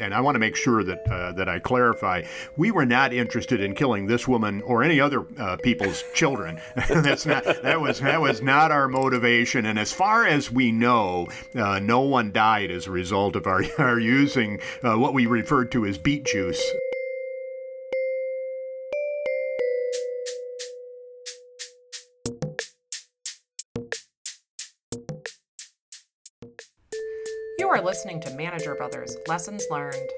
and 0.00 0.14
I 0.14 0.20
want 0.20 0.34
to 0.34 0.38
make 0.38 0.56
sure 0.56 0.82
that 0.84 1.06
uh, 1.10 1.32
that 1.32 1.48
I 1.48 1.58
clarify, 1.58 2.22
we 2.56 2.70
were 2.70 2.86
not 2.86 3.12
interested 3.12 3.60
in 3.60 3.74
killing 3.74 4.06
this 4.06 4.26
woman 4.26 4.62
or 4.62 4.82
any 4.82 5.00
other 5.00 5.26
uh, 5.38 5.56
people's 5.56 6.02
children. 6.14 6.60
That's 6.88 7.26
not 7.26 7.44
that 7.44 7.80
was 7.80 8.00
that 8.00 8.20
was 8.20 8.42
not 8.42 8.70
our 8.70 8.88
motivation. 8.88 9.66
And 9.66 9.78
as 9.78 9.92
far 9.92 10.26
as 10.26 10.50
we 10.50 10.72
know, 10.72 11.28
uh, 11.54 11.78
no 11.80 12.00
one 12.00 12.32
died 12.32 12.70
as 12.70 12.86
a 12.86 12.90
result 12.90 13.36
of 13.36 13.46
our, 13.46 13.62
our 13.78 13.98
using 13.98 14.60
uh, 14.82 14.96
what 14.96 15.14
we 15.14 15.26
referred 15.26 15.70
to 15.72 15.86
as 15.86 15.98
beet 15.98 16.24
juice. 16.24 16.62
Are 27.80 27.84
listening 27.84 28.20
to 28.20 28.30
Manager 28.34 28.74
Brothers 28.74 29.16
Lessons 29.26 29.66
Learned. 29.70 30.10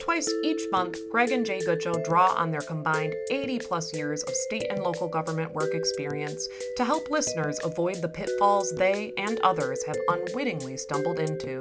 Twice 0.00 0.28
each 0.44 0.60
month, 0.70 0.98
Greg 1.10 1.30
and 1.32 1.46
Jay 1.46 1.60
Goodjoe 1.60 2.04
draw 2.04 2.34
on 2.34 2.50
their 2.50 2.60
combined 2.60 3.14
80 3.30 3.60
plus 3.60 3.94
years 3.94 4.22
of 4.24 4.34
state 4.34 4.66
and 4.68 4.82
local 4.82 5.08
government 5.08 5.54
work 5.54 5.74
experience 5.74 6.46
to 6.76 6.84
help 6.84 7.08
listeners 7.08 7.58
avoid 7.64 7.96
the 7.96 8.08
pitfalls 8.08 8.74
they 8.74 9.14
and 9.16 9.40
others 9.40 9.82
have 9.84 9.96
unwittingly 10.08 10.76
stumbled 10.76 11.18
into. 11.18 11.58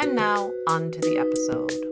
And 0.00 0.16
now, 0.16 0.50
on 0.68 0.90
to 0.90 0.98
the 1.00 1.18
episode. 1.18 1.89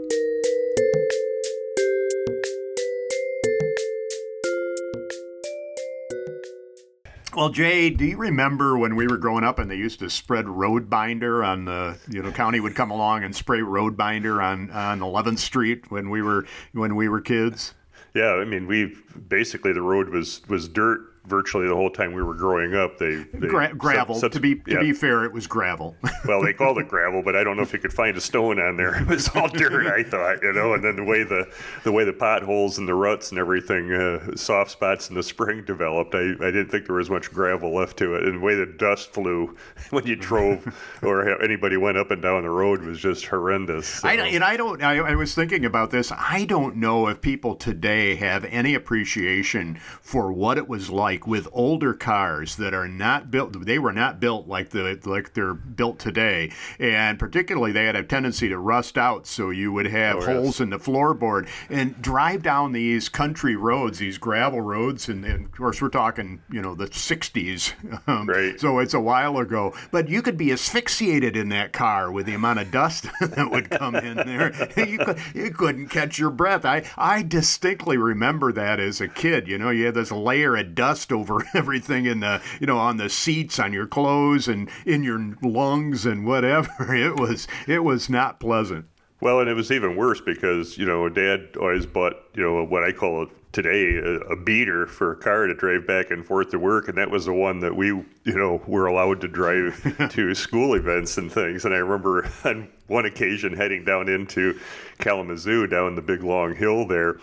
Well, 7.39 7.51
Jay, 7.51 7.89
do 7.89 8.05
you 8.05 8.17
remember 8.17 8.77
when 8.77 8.97
we 8.97 9.07
were 9.07 9.17
growing 9.17 9.45
up 9.45 9.61
and 9.61 9.71
they 9.71 9.77
used 9.77 10.01
to 10.01 10.11
spread 10.11 10.49
road 10.49 10.91
binder 10.91 11.45
on 11.45 11.67
the, 11.67 11.97
you 12.09 12.21
know, 12.21 12.33
county 12.33 12.59
would 12.59 12.75
come 12.75 12.91
along 12.91 13.23
and 13.23 13.33
spray 13.33 13.63
road 13.63 13.97
binder 13.97 14.43
on 14.43 14.73
on 14.73 14.99
11th 14.99 15.39
Street 15.39 15.89
when 15.89 16.11
we 16.11 16.21
were 16.21 16.47
when 16.73 16.97
we 16.97 17.09
were 17.09 17.21
kids? 17.21 17.75
Yeah, 18.13 18.33
I 18.33 18.45
mean, 18.45 18.67
we 18.67 18.97
basically 19.29 19.73
the 19.73 19.83
road 19.83 20.09
was 20.09 20.41
was 20.49 20.69
dirt 20.69 21.08
virtually 21.29 21.67
the 21.69 21.75
whole 21.75 21.91
time 21.91 22.13
we 22.13 22.23
were 22.23 22.35
growing 22.35 22.75
up. 22.75 22.99
They, 22.99 23.17
they 23.35 23.47
Gra- 23.47 23.75
gravel. 23.75 24.15
Set, 24.15 24.33
to 24.33 24.41
be 24.41 24.57
to 24.57 24.73
yeah. 24.73 24.81
be 24.81 24.93
fair, 24.93 25.25
it 25.25 25.33
was 25.33 25.47
gravel. 25.47 25.97
well, 26.27 26.43
they 26.43 26.53
called 26.53 26.79
it 26.79 26.89
gravel, 26.89 27.23
but 27.23 27.37
I 27.37 27.45
don't 27.45 27.57
know 27.57 27.63
if 27.63 27.73
you 27.73 27.79
could 27.79 27.93
find 27.93 28.17
a 28.17 28.21
stone 28.21 28.61
on 28.61 28.77
there. 28.77 28.89
It 28.99 29.07
was 29.07 29.29
all 29.35 29.49
dirt, 29.49 29.87
I 29.87 30.03
thought, 30.03 30.43
you 30.43 30.53
know. 30.53 30.75
And 30.75 30.85
then 30.85 30.97
the 30.97 31.05
way 31.05 31.23
the 31.23 31.51
the 31.85 31.93
way 31.93 32.05
the 32.05 32.13
potholes 32.13 32.79
and 32.79 32.87
the 32.87 32.95
ruts 32.95 33.31
and 33.31 33.39
everything, 33.39 33.93
uh, 33.93 34.35
soft 34.37 34.71
spots 34.71 35.09
in 35.09 35.15
the 35.15 35.23
spring 35.23 35.65
developed, 35.65 36.15
I, 36.15 36.33
I 36.41 36.51
didn't 36.51 36.69
think 36.69 36.87
there 36.87 36.97
was 36.97 37.11
much 37.11 37.31
gravel 37.33 37.75
left 37.75 37.97
to 37.99 38.15
it. 38.15 38.25
And 38.25 38.37
the 38.37 38.45
way 38.45 38.55
the 38.55 38.67
dust 38.67 39.13
flew 39.13 39.57
when 39.91 40.07
you 40.07 40.17
drove 40.17 40.75
or 41.03 41.43
anybody 41.43 41.77
went 41.77 41.97
up 41.97 42.11
and 42.11 42.21
down 42.21 42.43
the 42.43 42.51
road 42.51 42.83
was 42.83 42.99
just 42.99 43.27
horrendous. 43.27 43.87
So. 43.89 44.09
I, 44.09 44.15
and 44.15 44.45
I 44.45 44.57
don't. 44.57 44.83
I, 44.83 44.99
I 44.99 45.15
was 45.15 45.35
thinking 45.35 45.65
about 45.65 45.91
this. 45.91 46.13
I 46.13 46.45
don't 46.45 46.77
know 46.77 47.09
if 47.09 47.21
people 47.21 47.55
today 47.55 48.15
have 48.17 48.45
any 48.45 48.75
appreciation 48.75 49.79
for 50.01 50.33
what 50.33 50.59
it 50.59 50.69
was 50.69 50.91
like 50.91 51.18
with 51.27 51.49
older 51.53 51.95
cars 51.95 52.57
that 52.57 52.75
are 52.75 52.89
not 52.89 53.31
built 53.31 53.65
they 53.67 53.79
were 53.79 53.93
not 53.93 54.21
built 54.21 54.47
like 54.47 54.71
the 54.71 55.01
like 55.05 55.35
they're 55.35 55.55
built 55.55 55.99
today. 55.99 56.53
And 56.79 57.19
particularly 57.19 57.73
they 57.73 57.85
had 57.87 57.97
a 57.97 58.03
tendency 58.03 58.49
to 58.49 58.59
rust 58.59 58.97
out 58.99 59.27
so 59.27 59.51
you 59.51 59.73
would 59.73 59.87
have 59.87 60.17
Oh, 60.17 60.21
holes 60.27 60.45
yes. 60.57 60.61
in 60.61 60.71
the 60.71 60.79
floorboard. 60.79 61.49
And 61.71 62.01
drive 62.03 62.43
down 62.43 62.73
these 62.73 63.09
country 63.09 63.57
roads 63.57 63.99
these 63.99 64.19
gravel 64.19 64.61
roads 64.61 65.09
and, 65.09 65.25
and 65.25 65.47
of 65.47 65.53
course 65.53 65.81
we're 65.83 65.89
talking 65.89 66.43
you 66.51 66.61
know 66.63 66.75
the 66.75 66.87
60s 66.87 67.73
um, 68.09 68.29
Right. 68.29 68.59
so 68.61 68.79
it's 68.79 68.95
a 68.95 69.01
while 69.01 69.39
ago. 69.39 69.75
But 69.91 70.09
you 70.09 70.23
could 70.23 70.37
be 70.37 70.53
asphyxiated 70.53 71.37
in 71.37 71.49
that 71.51 71.73
car 71.73 72.11
with 72.13 72.27
the 72.27 72.35
amount 72.35 72.59
of 72.61 72.71
dust 72.71 73.07
that 73.21 73.51
would 73.51 73.71
come 73.71 73.97
in 73.97 74.17
there. 74.17 74.53
You, 74.89 74.99
could, 74.99 75.19
you 75.35 75.51
couldn't 75.51 75.89
catch 75.89 76.19
your 76.19 76.31
breath. 76.31 76.65
I, 76.65 76.85
I 76.97 77.23
distinctly 77.23 77.97
remember 77.97 78.53
that 78.53 78.79
as 78.81 79.01
a 79.01 79.09
kid. 79.09 79.49
You 79.49 79.59
know 79.59 79.71
you 79.71 79.87
had 79.87 79.95
this 79.95 80.11
layer 80.13 80.57
of 80.57 80.75
dust 80.75 80.98
over 81.13 81.45
everything 81.55 82.07
in 82.07 82.21
the 82.21 82.41
you 82.61 82.67
know 82.67 82.79
on 82.79 82.97
the 82.97 83.09
seats 83.09 83.59
on 83.59 83.73
your 83.73 83.87
clothes 83.87 84.49
and 84.49 84.69
in 84.85 85.03
your 85.03 85.35
lungs 85.43 86.05
and 86.07 86.27
whatever 86.27 86.95
it 86.95 87.17
was 87.17 87.47
it 87.67 87.85
was 87.85 88.09
not 88.11 88.41
pleasant 88.41 88.87
Well, 89.21 89.41
and 89.41 89.49
it 89.49 89.55
was 89.55 89.71
even 89.73 89.97
worse 89.97 90.21
because 90.21 90.79
you 90.79 90.87
know 90.87 91.09
Dad 91.09 91.57
always 91.61 91.87
bought 91.87 92.15
you 92.35 92.43
know 92.43 92.65
what 92.65 92.85
I 92.85 92.93
call 92.93 93.23
it 93.25 93.29
today 93.53 93.97
a, 93.97 94.33
a 94.33 94.37
beater 94.37 94.87
for 94.87 95.13
a 95.13 95.17
car 95.17 95.47
to 95.47 95.55
drive 95.55 95.87
back 95.87 96.11
and 96.11 96.25
forth 96.25 96.51
to 96.51 96.59
work, 96.59 96.89
and 96.89 96.99
that 96.99 97.11
was 97.11 97.25
the 97.25 97.33
one 97.33 97.61
that 97.61 97.75
we 97.75 97.89
you 97.89 98.07
know 98.25 98.63
were 98.67 98.87
allowed 98.87 99.21
to 99.23 99.29
drive 99.29 99.75
to 100.11 100.35
school 100.35 100.75
events 100.75 101.19
and 101.19 101.33
things. 101.33 101.65
And 101.65 101.75
I 101.75 101.79
remember 101.79 102.29
on 102.45 102.69
one 102.87 103.07
occasion 103.07 103.55
heading 103.55 103.85
down 103.85 104.09
into 104.09 104.59
Kalamazoo 104.99 105.67
down 105.67 105.95
the 105.95 106.03
big 106.03 106.23
long 106.23 106.55
hill 106.55 106.87
there. 106.87 107.19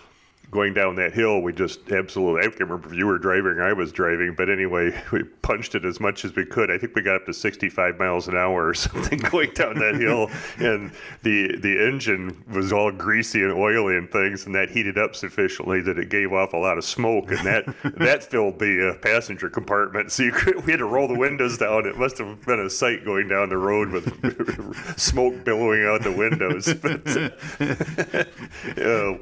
Going 0.51 0.73
down 0.73 0.95
that 0.95 1.13
hill, 1.13 1.41
we 1.41 1.53
just 1.53 1.91
absolutely, 1.91 2.41
I 2.41 2.45
can't 2.45 2.61
remember 2.61 2.89
if 2.89 2.95
you 2.95 3.05
were 3.05 3.17
driving 3.17 3.53
or 3.53 3.63
I 3.63 3.73
was 3.73 3.91
driving, 3.91 4.35
but 4.35 4.49
anyway, 4.49 4.95
we 5.11 5.23
punched 5.23 5.75
it 5.75 5.85
as 5.85 5.99
much 5.99 6.23
as 6.25 6.35
we 6.35 6.45
could. 6.45 6.71
I 6.71 6.77
think 6.77 6.95
we 6.95 7.01
got 7.01 7.15
up 7.15 7.25
to 7.25 7.33
65 7.33 7.97
miles 7.99 8.27
an 8.27 8.37
hour 8.37 8.67
or 8.67 8.73
something 8.75 9.19
going 9.19 9.51
down 9.51 9.75
that 9.79 9.95
hill. 9.95 10.29
And 10.57 10.91
the 11.23 11.57
the 11.57 11.85
engine 11.85 12.43
was 12.51 12.71
all 12.71 12.91
greasy 12.91 13.43
and 13.43 13.51
oily 13.51 13.97
and 13.97 14.09
things, 14.09 14.45
and 14.45 14.55
that 14.55 14.69
heated 14.69 14.97
up 14.97 15.15
sufficiently 15.15 15.81
that 15.81 15.99
it 15.99 16.09
gave 16.09 16.31
off 16.31 16.53
a 16.53 16.57
lot 16.57 16.77
of 16.77 16.85
smoke. 16.85 17.29
And 17.31 17.39
that 17.39 17.65
that 17.97 18.23
filled 18.23 18.59
the 18.59 18.91
uh, 18.91 18.97
passenger 18.99 19.49
compartment. 19.49 20.11
So 20.11 20.23
you 20.23 20.31
could, 20.31 20.65
we 20.65 20.71
had 20.71 20.79
to 20.79 20.85
roll 20.85 21.07
the 21.07 21.17
windows 21.17 21.57
down. 21.57 21.85
It 21.85 21.97
must 21.97 22.17
have 22.19 22.45
been 22.45 22.59
a 22.59 22.69
sight 22.69 23.03
going 23.03 23.27
down 23.27 23.49
the 23.49 23.57
road 23.57 23.89
with 23.89 24.99
smoke 24.99 25.43
billowing 25.43 25.85
out 25.85 26.03
the 26.03 26.11
windows. 26.11 26.73
But, 26.73 27.05
yeah, 28.77 29.17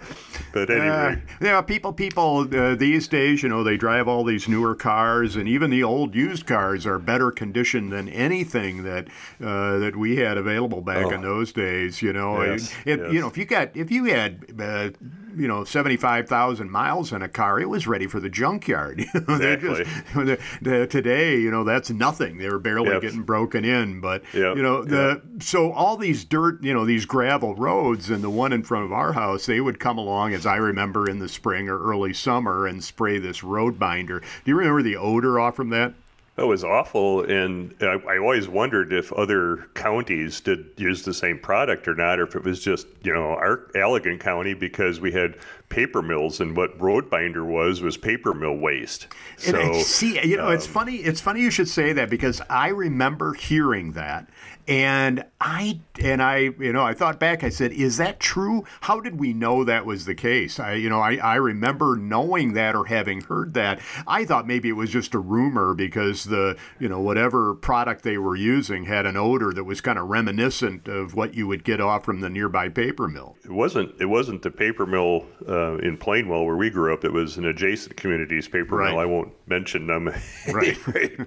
but 0.53 0.69
anyway. 0.69 0.87
Uh, 0.87 1.12
yeah, 1.41 1.61
people, 1.61 1.93
people 1.93 2.47
uh, 2.55 2.75
these 2.75 3.07
days, 3.07 3.43
you 3.43 3.49
know, 3.49 3.63
they 3.63 3.77
drive 3.77 4.07
all 4.07 4.23
these 4.23 4.47
newer 4.47 4.75
cars, 4.75 5.35
and 5.35 5.47
even 5.47 5.69
the 5.69 5.83
old 5.83 6.15
used 6.15 6.45
cars 6.45 6.85
are 6.85 6.99
better 6.99 7.31
conditioned 7.31 7.91
than 7.91 8.09
anything 8.09 8.83
that 8.83 9.07
uh, 9.43 9.77
that 9.79 9.95
we 9.95 10.17
had 10.17 10.37
available 10.37 10.81
back 10.81 11.11
in 11.11 11.21
those 11.21 11.51
days. 11.53 12.01
You 12.01 12.13
know, 12.13 12.37
Oh. 12.37 12.41
Yes, 12.43 12.73
It- 12.85 12.99
yes. 12.99 13.11
you 13.13 13.21
know, 13.21 13.27
if 13.27 13.37
you 13.37 13.45
got 13.45 13.75
if 13.75 13.91
you 13.91 14.05
had. 14.05 14.45
Uh, 14.59 14.89
you 15.35 15.47
know, 15.47 15.63
seventy-five 15.63 16.27
thousand 16.27 16.69
miles 16.71 17.11
in 17.13 17.21
a 17.21 17.29
car. 17.29 17.59
It 17.59 17.69
was 17.69 17.87
ready 17.87 18.07
for 18.07 18.19
the 18.19 18.29
junkyard. 18.29 18.99
You 19.13 19.21
know, 19.27 19.37
they 19.37 19.53
Exactly. 19.53 20.37
the- 20.61 20.87
today, 20.87 21.37
you 21.39 21.49
know, 21.51 21.63
that's 21.63 21.89
nothing. 21.89 22.37
They 22.37 22.49
were 22.49 22.59
barely 22.59 22.89
Yep. 22.91 23.01
getting 23.01 23.21
broken 23.23 23.65
in. 23.65 23.99
But 24.01 24.23
Yep, 24.33 24.55
you 24.57 24.61
know, 24.63 24.83
the 24.83 25.21
so 25.39 25.71
all 25.71 25.97
these 25.97 26.23
dirt, 26.25 26.63
you 26.63 26.73
know, 26.73 26.85
these 26.85 27.05
gravel 27.05 27.55
roads, 27.55 28.09
and 28.09 28.23
the 28.23 28.29
one 28.29 28.53
in 28.53 28.63
front 28.63 28.85
of 28.85 28.91
our 28.93 29.13
house, 29.13 29.45
they 29.45 29.59
would 29.61 29.79
come 29.79 29.97
along, 29.97 30.33
as 30.33 30.45
I 30.45 30.55
remember, 30.57 31.09
in 31.09 31.19
the 31.19 31.29
spring 31.29 31.69
or 31.69 31.79
early 31.79 32.13
summer, 32.13 32.67
and 32.67 32.83
spray 32.83 33.17
this 33.19 33.43
road 33.43 33.77
binder. 33.79 34.19
Do 34.19 34.25
you 34.51 34.55
remember 34.57 34.81
the 34.83 34.97
odor 34.97 35.39
off 35.39 35.55
from 35.55 35.69
that? 35.69 35.93
That 36.35 36.47
was 36.47 36.63
awful, 36.63 37.23
and 37.23 37.75
I, 37.79 37.93
I 38.09 38.17
always 38.17 38.47
wondered 38.47 38.91
if 38.91 39.13
other 39.13 39.67
counties 39.75 40.41
did 40.41 40.65
use 40.77 41.03
the 41.03 41.13
same 41.13 41.37
product 41.37 41.87
or 41.87 41.93
not, 41.93 42.19
or 42.19 42.23
if 42.23 42.35
it 42.35 42.43
was 42.43 42.59
just 42.59 42.87
you 43.03 43.13
know 43.13 43.35
our 43.35 43.67
Allegan 43.75 44.19
County 44.19 44.55
because 44.55 44.99
we 44.99 45.11
had 45.11 45.37
paper 45.69 46.01
mills, 46.01 46.39
and 46.39 46.55
what 46.55 46.79
road 46.79 47.09
binder 47.09 47.43
was 47.43 47.81
was 47.81 47.97
paper 47.97 48.33
mill 48.33 48.55
waste. 48.57 49.07
And 49.47 49.55
So 49.55 49.73
see, 49.81 50.25
you 50.27 50.37
know, 50.37 50.49
it's 50.49 50.67
um, 50.67 50.73
funny. 50.73 50.95
It's 50.97 51.21
funny 51.21 51.41
you 51.41 51.51
should 51.51 51.69
say 51.69 51.93
that 51.93 52.09
because 52.09 52.41
I 52.49 52.69
remember 52.69 53.33
hearing 53.33 53.93
that, 53.93 54.29
and 54.67 55.25
I 55.41 55.79
and 56.01 56.21
I, 56.21 56.37
you 56.37 56.71
know, 56.71 56.83
I 56.83 56.93
thought 56.93 57.19
back. 57.19 57.43
I 57.43 57.49
said, 57.49 57.73
"Is 57.73 57.97
that 57.97 58.19
true? 58.19 58.63
How 58.81 58.99
did 58.99 59.19
we 59.19 59.33
know 59.33 59.63
that 59.63 59.85
was 59.85 60.05
the 60.05 60.15
case?" 60.15 60.59
I, 60.59 60.73
you 60.73 60.89
know, 60.89 60.99
I, 60.99 61.15
I 61.15 61.35
remember 61.35 61.95
knowing 61.97 62.53
that 62.53 62.75
or 62.75 62.85
having 62.85 63.21
heard 63.21 63.53
that. 63.55 63.81
I 64.07 64.25
thought 64.25 64.47
maybe 64.47 64.69
it 64.69 64.73
was 64.73 64.89
just 64.89 65.13
a 65.13 65.19
rumor 65.19 65.73
because 65.73 66.25
the, 66.25 66.55
you 66.79 66.87
know, 66.87 67.01
whatever 67.01 67.55
product 67.55 68.03
they 68.03 68.17
were 68.17 68.35
using 68.35 68.85
had 68.85 69.05
an 69.05 69.17
odor 69.17 69.51
that 69.53 69.65
was 69.65 69.81
kind 69.81 69.99
of 69.99 70.07
reminiscent 70.07 70.87
of 70.87 71.13
what 71.13 71.33
you 71.33 71.47
would 71.47 71.63
get 71.63 71.81
off 71.81 72.05
from 72.05 72.21
the 72.21 72.29
nearby 72.29 72.69
paper 72.69 73.07
mill. 73.07 73.35
it 73.43 73.51
wasn't 73.51 73.93
it 73.99 74.05
wasn't 74.05 74.41
the 74.43 74.51
paper 74.51 74.85
mill 74.85 75.25
uh, 75.47 75.52
in 75.81 75.97
Plainwell 75.97 76.45
where 76.45 76.55
we 76.55 76.69
grew 76.69 76.93
up. 76.93 77.03
It 77.05 77.11
was 77.13 77.37
an 77.37 77.45
adjacent 77.45 77.95
community's 77.97 78.47
paper 78.47 78.75
Right. 78.77 78.91
mill. 78.91 78.99
I 78.99 79.05
won't 79.05 79.31
mention 79.47 79.87
them. 79.87 80.09
Right. 80.53 80.77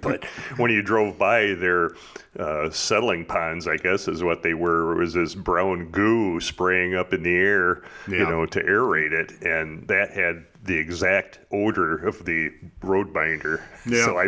but 0.01 0.23
when 0.57 0.71
you 0.71 0.81
drove 0.81 1.17
by 1.17 1.53
their 1.53 1.91
uh, 2.39 2.69
settling 2.69 3.25
ponds, 3.25 3.67
I 3.67 3.77
guess 3.77 4.07
is 4.07 4.23
what 4.23 4.43
they 4.43 4.53
were. 4.53 4.93
It 4.93 4.97
was 4.99 5.13
this 5.13 5.35
brown 5.35 5.89
goo 5.91 6.39
spraying 6.39 6.95
up 6.95 7.13
in 7.13 7.23
the 7.23 7.35
air, 7.35 7.83
you 8.07 8.19
know, 8.19 8.45
to 8.45 8.63
aerate 8.63 9.11
it, 9.11 9.41
and 9.43 9.87
that 9.87 10.11
had 10.11 10.45
the 10.63 10.77
exact 10.77 11.39
odor 11.51 11.97
of 12.05 12.25
the 12.25 12.51
road 12.83 13.13
binder. 13.13 13.63
Yeah. 13.85 14.05
So 14.05 14.17
I 14.19 14.27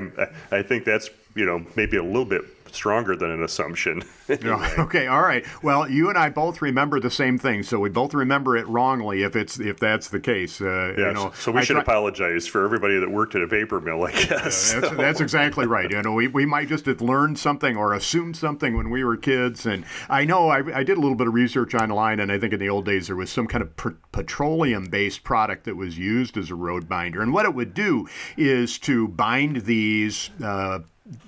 I 0.52 0.62
think 0.64 0.86
that's 0.86 1.10
you 1.36 1.46
know 1.46 1.66
maybe 1.76 1.98
a 1.98 2.04
little 2.04 2.26
bit 2.26 2.44
stronger 2.72 3.16
than 3.16 3.32
an 3.32 3.44
assumption. 3.44 4.04
anyway. 4.30 4.74
Okay, 4.80 5.08
all 5.08 5.22
right. 5.22 5.46
Well, 5.62 5.90
you 5.90 6.10
and 6.10 6.18
I 6.18 6.30
both 6.30 6.62
remember 6.62 7.00
the 7.00 7.12
same 7.12 7.38
thing, 7.38 7.64
so 7.64 7.80
we 7.80 7.90
both 7.90 8.14
remember 8.14 8.56
it 8.58 8.68
wrongly 8.68 9.24
if 9.24 9.36
it's 9.36 9.60
if 9.60 9.78
that's 9.80 10.08
the 10.08 10.20
case. 10.20 10.62
Uh, 10.62 10.94
yes. 10.96 10.98
you 10.98 11.14
know, 11.14 11.32
so 11.36 11.52
we 11.52 11.60
I 11.60 11.64
should 11.64 11.74
try- 11.74 11.82
apologize 11.82 12.48
for 12.48 12.64
everybody 12.64 13.00
that 13.00 13.10
worked 13.10 13.36
at 13.36 13.42
a 13.42 13.48
paper 13.48 13.80
mill, 13.80 14.06
I 14.06 14.12
guess. 14.12 14.74
That's, 14.80 14.96
that's 14.96 15.22
exactly 15.22 15.66
right. 15.66 15.90
You 15.90 16.02
know, 16.02 16.14
we, 16.14 16.28
we 16.28 16.46
might 16.46 16.68
just 16.68 16.86
have 16.86 17.02
learned 17.02 17.38
something 17.38 17.76
or 17.76 17.94
assumed 17.94 18.38
something 18.38 18.76
when 18.78 18.90
we 18.90 19.04
were 19.04 19.18
kids. 19.18 19.66
And 19.66 19.86
I 20.10 20.26
know 20.26 20.50
I, 20.50 20.80
I 20.80 20.84
did 20.84 20.98
a 20.98 21.02
little 21.02 21.16
bit 21.16 21.28
of 21.28 21.34
research 21.34 21.74
online, 21.76 22.20
and 22.20 22.32
I 22.32 22.40
think 22.40 22.54
in 22.54 22.60
the 22.60 22.70
old 22.70 22.86
days 22.86 23.08
there 23.08 23.16
was 23.16 23.30
some 23.30 23.48
kind 23.48 23.62
of 23.62 23.76
per- 23.76 23.98
petroleum 24.12 24.86
based 24.86 25.24
product 25.24 25.66
that 25.66 25.76
was 25.76 25.98
used 25.98 26.38
as 26.38 26.50
a 26.50 26.56
road 26.56 26.88
binder. 26.88 27.22
And 27.22 27.34
what 27.34 27.46
it 27.46 27.54
would 27.54 27.74
do 27.74 28.08
is 28.38 28.78
to 28.80 29.08
bind 29.08 29.58
these. 29.66 30.30
Uh, 30.44 30.80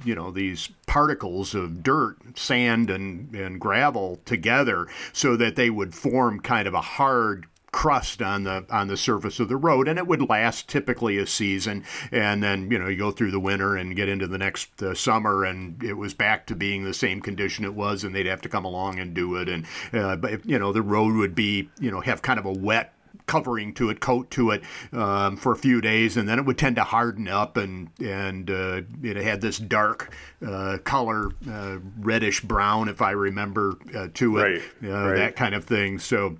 you 0.03 0.15
know 0.15 0.31
these 0.31 0.69
particles 0.87 1.55
of 1.55 1.83
dirt, 1.83 2.17
sand, 2.37 2.89
and, 2.89 3.33
and 3.35 3.59
gravel 3.59 4.19
together, 4.25 4.87
so 5.13 5.35
that 5.37 5.55
they 5.55 5.69
would 5.69 5.93
form 5.95 6.39
kind 6.39 6.67
of 6.67 6.73
a 6.73 6.81
hard 6.81 7.47
crust 7.71 8.21
on 8.21 8.43
the 8.43 8.65
on 8.69 8.87
the 8.87 8.97
surface 8.97 9.39
of 9.39 9.47
the 9.47 9.55
road 9.55 9.87
and 9.87 9.97
it 9.97 10.05
would 10.05 10.29
last 10.29 10.67
typically 10.67 11.17
a 11.17 11.25
season. 11.25 11.83
And 12.11 12.43
then 12.43 12.69
you 12.69 12.77
know 12.77 12.87
you 12.87 12.97
go 12.97 13.11
through 13.11 13.31
the 13.31 13.39
winter 13.39 13.77
and 13.77 13.95
get 13.95 14.09
into 14.09 14.27
the 14.27 14.37
next 14.37 14.83
uh, 14.83 14.93
summer 14.93 15.45
and 15.45 15.81
it 15.81 15.93
was 15.93 16.13
back 16.13 16.47
to 16.47 16.55
being 16.55 16.83
the 16.83 16.93
same 16.93 17.21
condition 17.21 17.63
it 17.65 17.73
was 17.73 18.03
and 18.03 18.13
they'd 18.13 18.25
have 18.25 18.41
to 18.41 18.49
come 18.49 18.65
along 18.65 18.99
and 18.99 19.13
do 19.13 19.35
it. 19.37 19.47
And 19.47 19.65
uh, 19.93 20.17
but 20.17 20.45
you 20.45 20.59
know 20.59 20.73
the 20.73 20.81
road 20.81 21.15
would 21.15 21.35
be 21.35 21.69
you 21.79 21.91
know 21.91 22.01
have 22.01 22.21
kind 22.21 22.39
of 22.39 22.45
a 22.45 22.51
wet 22.51 22.93
covering 23.27 23.73
to 23.75 23.89
it, 23.89 23.99
coat 23.99 24.29
to 24.31 24.51
it 24.51 24.63
um, 24.93 25.37
for 25.37 25.51
a 25.51 25.55
few 25.55 25.81
days, 25.81 26.17
and 26.17 26.27
then 26.27 26.39
it 26.39 26.45
would 26.45 26.57
tend 26.57 26.75
to 26.77 26.83
harden 26.83 27.27
up, 27.27 27.57
and 27.57 27.89
and 27.99 28.49
uh, 28.49 28.81
it 29.03 29.17
had 29.17 29.41
this 29.41 29.57
dark 29.57 30.13
uh, 30.45 30.77
color, 30.83 31.29
uh, 31.49 31.77
reddish 31.99 32.41
brown, 32.41 32.89
if 32.89 33.01
I 33.01 33.11
remember, 33.11 33.75
uh, 33.95 34.07
to 34.15 34.37
it, 34.37 34.41
Right, 34.41 34.61
uh, 34.83 35.07
right. 35.09 35.15
that 35.17 35.35
kind 35.35 35.55
of 35.55 35.63
thing. 35.65 35.99
So. 35.99 36.37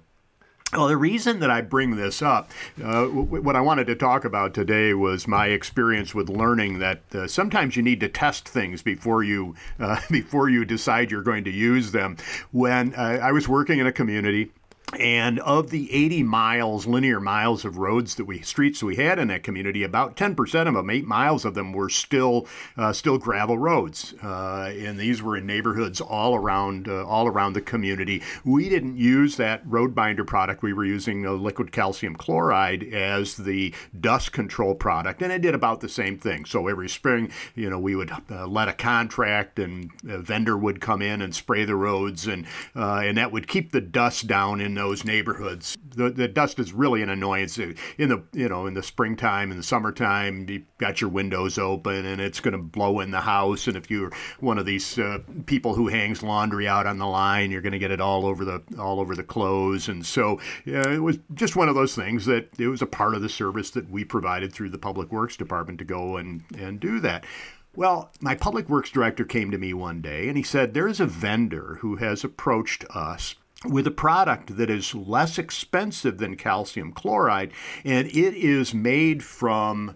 Well, 0.74 0.88
the 0.88 0.96
reason 0.96 1.42
that 1.42 1.52
I 1.52 1.60
bring 1.60 1.98
this 1.98 2.22
up, 2.22 2.50
uh, 2.82 3.02
w- 3.04 3.42
what 3.42 3.58
I 3.58 3.60
wanted 3.60 3.88
to 3.88 3.96
talk 3.96 4.24
about 4.24 4.54
today 4.54 4.94
was 4.94 5.28
my 5.28 5.48
experience 5.48 6.16
with 6.16 6.30
learning 6.30 6.80
that 6.80 7.02
uh, 7.14 7.28
sometimes 7.28 7.76
you 7.76 7.84
need 7.84 8.00
to 8.00 8.08
test 8.08 8.48
things 8.48 8.82
before 8.82 9.22
you 9.22 9.54
uh, 9.82 10.00
before 10.10 10.48
you 10.48 10.64
decide 10.64 11.12
you're 11.12 11.24
going 11.24 11.44
to 11.44 11.52
use 11.52 11.92
them. 11.92 12.16
When 12.52 12.96
uh, 12.96 13.20
I 13.22 13.34
was 13.34 13.50
working 13.50 13.80
in 13.80 13.86
a 13.88 13.92
community. 13.92 14.54
And 15.00 15.39
of 15.39 15.69
the 15.69 15.92
80 15.92 16.24
miles, 16.24 16.86
linear 16.86 17.22
miles 17.22 17.63
of 17.63 17.78
roads 17.78 18.16
that 18.16 18.25
we 18.25 18.42
streets 18.42 18.83
we 18.83 18.98
had 18.98 19.19
in 19.19 19.30
that 19.30 19.42
community, 19.42 19.83
about 19.83 20.18
10% 20.18 20.68
of 20.68 20.74
them, 20.74 20.89
eight 20.89 21.06
miles 21.06 21.45
of 21.45 21.54
them, 21.54 21.72
were 21.72 21.89
still 21.89 22.45
uh, 22.75 22.92
still 22.92 23.18
gravel 23.18 23.57
roads, 23.57 24.13
uh, 24.22 24.74
and 24.75 25.00
these 25.00 25.22
were 25.22 25.38
in 25.38 25.45
neighborhoods 25.45 26.01
all 26.01 26.36
around 26.36 26.89
uh, 26.89 27.06
all 27.06 27.25
around 27.28 27.54
the 27.54 27.62
community. 27.62 28.22
We 28.44 28.68
didn't 28.68 28.98
use 28.98 29.38
that 29.38 29.62
road 29.66 29.95
binder 29.95 30.25
product. 30.25 30.62
We 30.62 30.74
were 30.74 30.86
using 30.86 31.24
liquid 31.42 31.72
calcium 31.72 32.16
chloride 32.18 32.84
as 32.94 33.38
the 33.38 33.74
dust 33.98 34.34
control 34.34 34.75
product, 34.75 35.22
and 35.22 35.31
it 35.31 35.42
did 35.42 35.56
about 35.56 35.80
the 35.80 35.89
same 35.89 36.18
thing. 36.18 36.44
So 36.44 36.68
every 36.68 36.89
spring, 36.89 37.31
you 37.56 37.69
know, 37.69 37.80
we 37.80 37.95
would 37.95 38.12
uh, 38.30 38.45
let 38.45 38.68
a 38.68 38.74
contract, 38.74 39.57
and 39.57 39.89
a 40.07 40.18
vendor 40.18 40.57
would 40.57 40.81
come 40.81 41.01
in 41.01 41.22
and 41.22 41.34
spray 41.34 41.63
the 41.63 41.75
roads, 41.75 42.27
and 42.27 42.45
uh, 42.75 43.01
and 43.06 43.18
that 43.18 43.31
would 43.31 43.48
keep 43.48 43.72
the 43.72 43.81
dust 43.81 44.27
down 44.27 44.60
in 44.60 44.71
those 44.76 45.06
neighborhoods. 45.06 45.78
The, 45.96 46.10
the 46.10 46.28
dust 46.28 46.60
is 46.60 46.74
really 46.74 47.02
an 47.02 47.10
annoyance 47.10 47.58
in 47.58 47.76
the 47.98 48.24
you 48.34 48.50
know 48.50 48.68
in 48.68 48.74
the 48.74 48.84
springtime 48.84 49.52
in 49.52 49.58
the 49.58 49.64
summertime. 49.64 50.48
You've 50.50 50.78
got 50.78 51.02
your 51.02 51.10
windows 51.10 51.58
open 51.58 52.06
and 52.06 52.22
it's 52.22 52.40
going 52.40 52.54
to 52.54 52.58
blow 52.58 53.00
in 53.00 53.12
the 53.12 53.22
house. 53.22 53.68
And 53.68 53.78
if 53.78 53.90
you're 53.90 54.12
one 54.40 54.58
of 54.58 54.66
these 54.66 54.98
uh, 54.98 55.20
people 55.46 55.76
who 55.76 55.88
hangs 55.88 56.24
laundry 56.24 56.68
out 56.68 56.88
on 56.88 56.98
the 56.98 57.08
line, 57.08 57.52
you're 57.52 57.62
going 57.62 57.72
to 57.74 57.80
get 57.80 57.92
it 57.92 58.02
all 58.02 58.26
over 58.26 58.46
the 58.46 58.62
all 58.80 59.00
over 59.00 59.16
the 59.16 59.24
clothes. 59.24 59.90
And 59.90 60.06
so 60.06 60.40
yeah, 60.66 60.88
it 60.88 61.02
was 61.02 61.20
just 61.34 61.56
one 61.56 61.70
of 61.70 61.76
those 61.76 61.96
things 61.96 62.26
that 62.26 62.50
it 62.60 62.68
was 62.68 62.82
a 62.82 62.88
part 62.88 63.16
of 63.16 63.22
the 63.22 63.30
service 63.30 63.72
that 63.72 63.90
we 63.90 64.04
provided 64.04 64.54
through 64.54 64.70
the 64.70 64.78
public 64.78 65.12
works 65.12 65.38
department 65.38 65.80
to 65.80 65.86
go 65.86 66.18
and 66.18 66.44
and 66.58 66.80
do 66.80 67.00
that. 67.00 67.26
Well, 67.74 68.12
my 68.20 68.36
public 68.36 68.68
works 68.68 68.90
director 68.90 69.24
came 69.24 69.50
to 69.52 69.58
me 69.58 69.74
one 69.74 70.02
day 70.02 70.28
and 70.28 70.36
he 70.36 70.44
said, 70.44 70.74
There's 70.74 71.00
a 71.00 71.06
vendor 71.06 71.78
who 71.80 71.96
has 71.96 72.24
approached 72.24 72.84
us 72.90 73.36
with 73.66 73.86
a 73.86 73.92
product 73.92 74.58
that 74.58 74.69
is 74.69 74.96
less 74.96 75.38
expensive 75.38 76.18
than 76.18 76.36
calcium 76.36 76.92
chloride, 76.92 77.52
and 77.84 78.08
it 78.08 78.34
is 78.36 78.74
made 78.74 79.24
from 79.24 79.96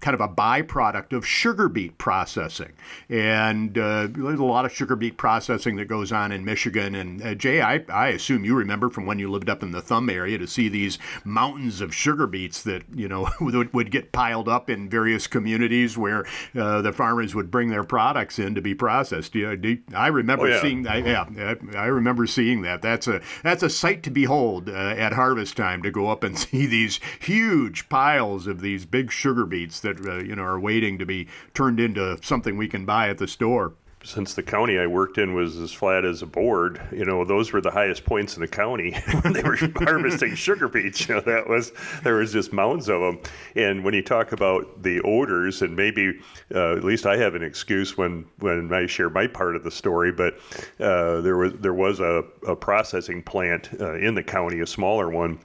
kind 0.00 0.14
of 0.14 0.20
a 0.20 0.28
byproduct 0.28 1.12
of 1.12 1.26
sugar 1.26 1.68
beet 1.68 1.96
processing. 1.98 2.72
And 3.08 3.76
uh, 3.78 4.08
there's 4.10 4.38
a 4.40 4.44
lot 4.44 4.64
of 4.64 4.72
sugar 4.72 4.96
beet 4.96 5.16
processing 5.16 5.76
that 5.76 5.86
goes 5.86 6.12
on 6.12 6.30
in 6.32 6.44
Michigan. 6.44 6.94
And 6.94 7.22
uh, 7.22 7.34
Jay, 7.34 7.60
I, 7.62 7.84
I 7.88 8.08
assume 8.08 8.44
you 8.44 8.54
remember 8.54 8.90
from 8.90 9.06
when 9.06 9.18
you 9.18 9.30
lived 9.30 9.48
up 9.48 9.62
in 9.62 9.72
the 9.72 9.80
Thumb 9.82 10.10
area 10.10 10.38
to 10.38 10.46
see 10.46 10.68
these 10.68 10.98
mountains 11.24 11.80
of 11.80 11.94
sugar 11.94 12.26
beets 12.26 12.62
that 12.64 12.82
you 12.94 13.08
know 13.08 13.28
would, 13.40 13.72
would 13.72 13.90
get 13.90 14.12
piled 14.12 14.48
up 14.48 14.68
in 14.68 14.88
various 14.90 15.26
communities 15.26 15.96
where 15.96 16.26
uh, 16.54 16.82
the 16.82 16.92
farmers 16.92 17.34
would 17.34 17.50
bring 17.50 17.68
their 17.70 17.84
products 17.84 18.38
in 18.38 18.54
to 18.54 18.60
be 18.60 18.74
processed. 18.74 19.34
Yeah, 19.34 19.54
I 19.94 20.08
remember 20.08 20.46
Oh, 20.46 20.48
yeah. 20.48 20.60
seeing 20.62 20.86
I, 20.86 20.96
yeah, 20.98 21.24
I- 21.38 21.76
I 21.76 21.86
remember 21.86 22.26
seeing 22.26 22.62
that. 22.62 22.82
That's 22.82 23.06
a 23.08 23.20
that's 23.42 23.62
a 23.62 23.70
sight 23.70 24.02
to 24.02 24.10
behold 24.10 24.68
uh, 24.68 24.72
at 24.72 25.12
harvest 25.12 25.56
time 25.56 25.82
to 25.82 25.90
go 25.90 26.08
up 26.08 26.24
and 26.24 26.38
see 26.38 26.66
these 26.66 27.00
huge 27.20 27.88
piles 27.88 28.46
of 28.46 28.60
these 28.60 28.84
big 28.84 29.10
sugar 29.10 29.46
beets 29.46 29.61
that 29.66 30.04
uh, 30.06 30.18
you 30.18 30.36
know 30.36 30.42
are 30.42 30.60
waiting 30.60 30.98
to 30.98 31.06
be 31.06 31.28
turned 31.54 31.80
into 31.80 32.18
something 32.22 32.56
we 32.56 32.68
can 32.68 32.84
buy 32.84 33.08
at 33.08 33.18
the 33.18 33.28
store. 33.28 33.72
Since 34.04 34.34
the 34.34 34.42
county 34.42 34.80
I 34.80 34.88
worked 34.88 35.16
in 35.18 35.32
was 35.32 35.56
as 35.58 35.72
flat 35.72 36.04
as 36.04 36.22
a 36.22 36.26
board, 36.26 36.80
you 36.90 37.04
know, 37.04 37.24
those 37.24 37.52
were 37.52 37.60
the 37.60 37.70
highest 37.70 38.04
points 38.04 38.34
in 38.34 38.40
the 38.40 38.48
county 38.48 38.94
when 39.22 39.32
they 39.32 39.44
were 39.44 39.56
harvesting 39.76 40.34
sugar 40.34 40.66
beets. 40.66 41.08
You 41.08 41.14
know, 41.14 41.20
that 41.20 41.48
was 41.48 41.70
there 42.02 42.16
was 42.16 42.32
just 42.32 42.52
mounds 42.52 42.88
of 42.88 43.00
them. 43.00 43.20
And 43.54 43.84
when 43.84 43.94
you 43.94 44.02
talk 44.02 44.32
about 44.32 44.82
the 44.82 45.00
odors, 45.02 45.62
and 45.62 45.76
maybe 45.76 46.18
uh, 46.52 46.72
at 46.72 46.82
least 46.82 47.06
I 47.06 47.16
have 47.16 47.36
an 47.36 47.44
excuse 47.44 47.96
when 47.96 48.24
when 48.40 48.72
I 48.72 48.86
share 48.86 49.08
my 49.08 49.28
part 49.28 49.54
of 49.54 49.62
the 49.62 49.70
story, 49.70 50.10
but 50.10 50.34
uh, 50.80 51.20
there 51.20 51.36
was 51.36 51.52
there 51.60 51.74
was 51.74 52.00
a, 52.00 52.24
a 52.48 52.56
processing 52.56 53.22
plant 53.22 53.70
uh, 53.80 53.94
in 53.94 54.16
the 54.16 54.22
county, 54.24 54.60
a 54.60 54.66
smaller 54.66 55.10
one, 55.10 55.38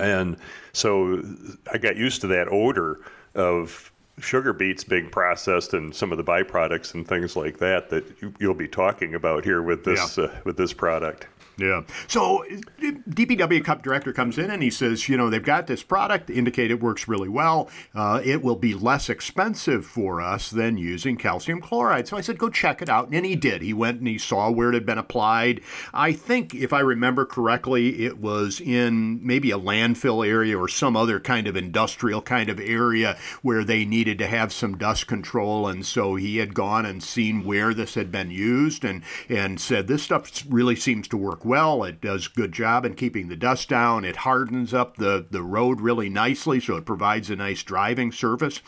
and 0.00 0.36
so 0.72 1.22
I 1.72 1.78
got 1.78 1.96
used 1.96 2.20
to 2.22 2.26
that 2.28 2.48
odor 2.50 3.00
of 3.36 3.92
sugar 4.18 4.52
beets 4.52 4.82
being 4.82 5.10
processed 5.10 5.74
and 5.74 5.94
some 5.94 6.10
of 6.10 6.18
the 6.18 6.24
byproducts 6.24 6.94
and 6.94 7.06
things 7.06 7.36
like 7.36 7.58
that 7.58 7.90
that 7.90 8.04
you, 8.22 8.32
you'll 8.40 8.54
be 8.54 8.68
talking 8.68 9.14
about 9.14 9.44
here 9.44 9.62
with 9.62 9.84
this 9.84 10.16
Yeah. 10.16 10.24
uh, 10.24 10.34
with 10.44 10.56
this 10.56 10.72
product. 10.72 11.26
Yeah. 11.58 11.82
So 12.06 12.44
DPW 12.80 13.64
Cup 13.64 13.82
director 13.82 14.12
comes 14.12 14.36
in 14.36 14.50
and 14.50 14.62
he 14.62 14.70
says, 14.70 15.08
you 15.08 15.16
know, 15.16 15.30
they've 15.30 15.42
got 15.42 15.66
this 15.66 15.82
product, 15.82 16.28
indicate 16.28 16.70
it 16.70 16.82
works 16.82 17.08
really 17.08 17.30
well. 17.30 17.70
Uh, 17.94 18.20
it 18.22 18.42
will 18.42 18.56
be 18.56 18.74
less 18.74 19.08
expensive 19.08 19.86
for 19.86 20.20
us 20.20 20.50
than 20.50 20.76
using 20.76 21.16
calcium 21.16 21.62
chloride. 21.62 22.08
So 22.08 22.16
I 22.16 22.20
said, 22.20 22.36
go 22.36 22.50
check 22.50 22.82
it 22.82 22.90
out. 22.90 23.08
And 23.10 23.24
he 23.24 23.36
did. 23.36 23.62
He 23.62 23.72
went 23.72 23.98
and 24.00 24.08
he 24.08 24.18
saw 24.18 24.50
where 24.50 24.68
it 24.68 24.74
had 24.74 24.84
been 24.84 24.98
applied. 24.98 25.62
I 25.94 26.12
think, 26.12 26.54
if 26.54 26.74
I 26.74 26.80
remember 26.80 27.24
correctly, 27.24 28.04
it 28.04 28.18
was 28.18 28.60
in 28.60 29.26
maybe 29.26 29.50
a 29.50 29.58
landfill 29.58 30.26
area 30.26 30.58
or 30.58 30.68
some 30.68 30.94
other 30.94 31.18
kind 31.18 31.46
of 31.46 31.56
industrial 31.56 32.20
kind 32.20 32.50
of 32.50 32.60
area 32.60 33.16
where 33.40 33.64
they 33.64 33.86
needed 33.86 34.18
to 34.18 34.26
have 34.26 34.52
some 34.52 34.76
dust 34.76 35.06
control. 35.06 35.68
And 35.68 35.86
so 35.86 36.16
he 36.16 36.36
had 36.36 36.52
gone 36.52 36.84
and 36.84 37.02
seen 37.02 37.44
where 37.44 37.72
this 37.72 37.94
had 37.94 38.12
been 38.12 38.30
used 38.30 38.84
and, 38.84 39.02
and 39.30 39.58
said, 39.58 39.86
this 39.86 40.02
stuff 40.02 40.44
really 40.50 40.76
seems 40.76 41.08
to 41.08 41.16
work 41.16 41.45
well. 41.46 41.84
It 41.84 42.00
does 42.00 42.26
a 42.26 42.36
good 42.36 42.52
job 42.52 42.84
in 42.84 42.94
keeping 42.94 43.28
the 43.28 43.36
dust 43.36 43.68
down. 43.68 44.04
It 44.04 44.16
hardens 44.16 44.74
up 44.74 44.96
the, 44.96 45.26
the 45.30 45.42
road 45.42 45.80
really 45.80 46.08
nicely, 46.08 46.60
so 46.60 46.76
it 46.76 46.84
provides 46.84 47.30
a 47.30 47.36
nice 47.36 47.62
driving 47.62 48.12
surface. 48.12 48.60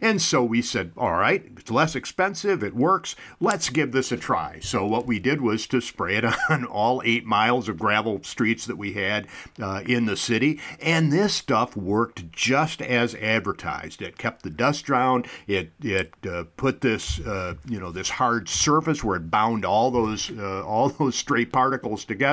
And 0.00 0.20
so 0.20 0.44
we 0.44 0.62
said, 0.62 0.92
all 0.96 1.14
right, 1.14 1.44
it's 1.56 1.70
less 1.70 1.94
expensive, 1.94 2.62
it 2.62 2.74
works, 2.74 3.16
let's 3.40 3.70
give 3.70 3.92
this 3.92 4.12
a 4.12 4.16
try. 4.16 4.60
So 4.60 4.86
what 4.86 5.06
we 5.06 5.18
did 5.18 5.40
was 5.40 5.66
to 5.68 5.80
spray 5.80 6.16
it 6.16 6.24
on 6.50 6.64
all 6.64 7.02
eight 7.04 7.24
miles 7.24 7.68
of 7.68 7.78
gravel 7.78 8.22
streets 8.22 8.66
that 8.66 8.76
we 8.76 8.92
had 8.92 9.26
uh, 9.60 9.82
in 9.86 10.06
the 10.06 10.16
city. 10.16 10.60
And 10.80 11.12
this 11.12 11.34
stuff 11.34 11.76
worked 11.76 12.30
just 12.32 12.82
as 12.82 13.14
advertised. 13.14 14.02
It 14.02 14.18
kept 14.18 14.42
the 14.42 14.50
dust 14.50 14.86
down. 14.86 15.24
It 15.46 15.72
it 15.82 16.14
uh, 16.28 16.44
put 16.56 16.80
this 16.80 17.20
uh, 17.20 17.54
you 17.64 17.80
know 17.80 17.90
this 17.90 18.10
hard 18.10 18.48
surface 18.48 19.02
where 19.02 19.16
it 19.16 19.30
bound 19.30 19.64
all 19.64 19.90
those 19.90 20.30
uh, 20.30 20.64
all 20.64 20.88
those 20.98 21.16
stray 21.16 21.44
particles 21.44 22.04
together. 22.04 22.25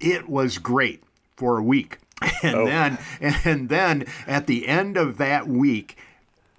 It 0.00 0.28
was 0.28 0.58
great 0.58 1.02
for 1.36 1.58
a 1.58 1.62
week, 1.62 1.98
and 2.42 2.66
then 2.66 2.98
and 3.20 3.68
then 3.68 4.06
at 4.26 4.46
the 4.46 4.68
end 4.68 4.96
of 4.96 5.18
that 5.18 5.48
week 5.48 5.96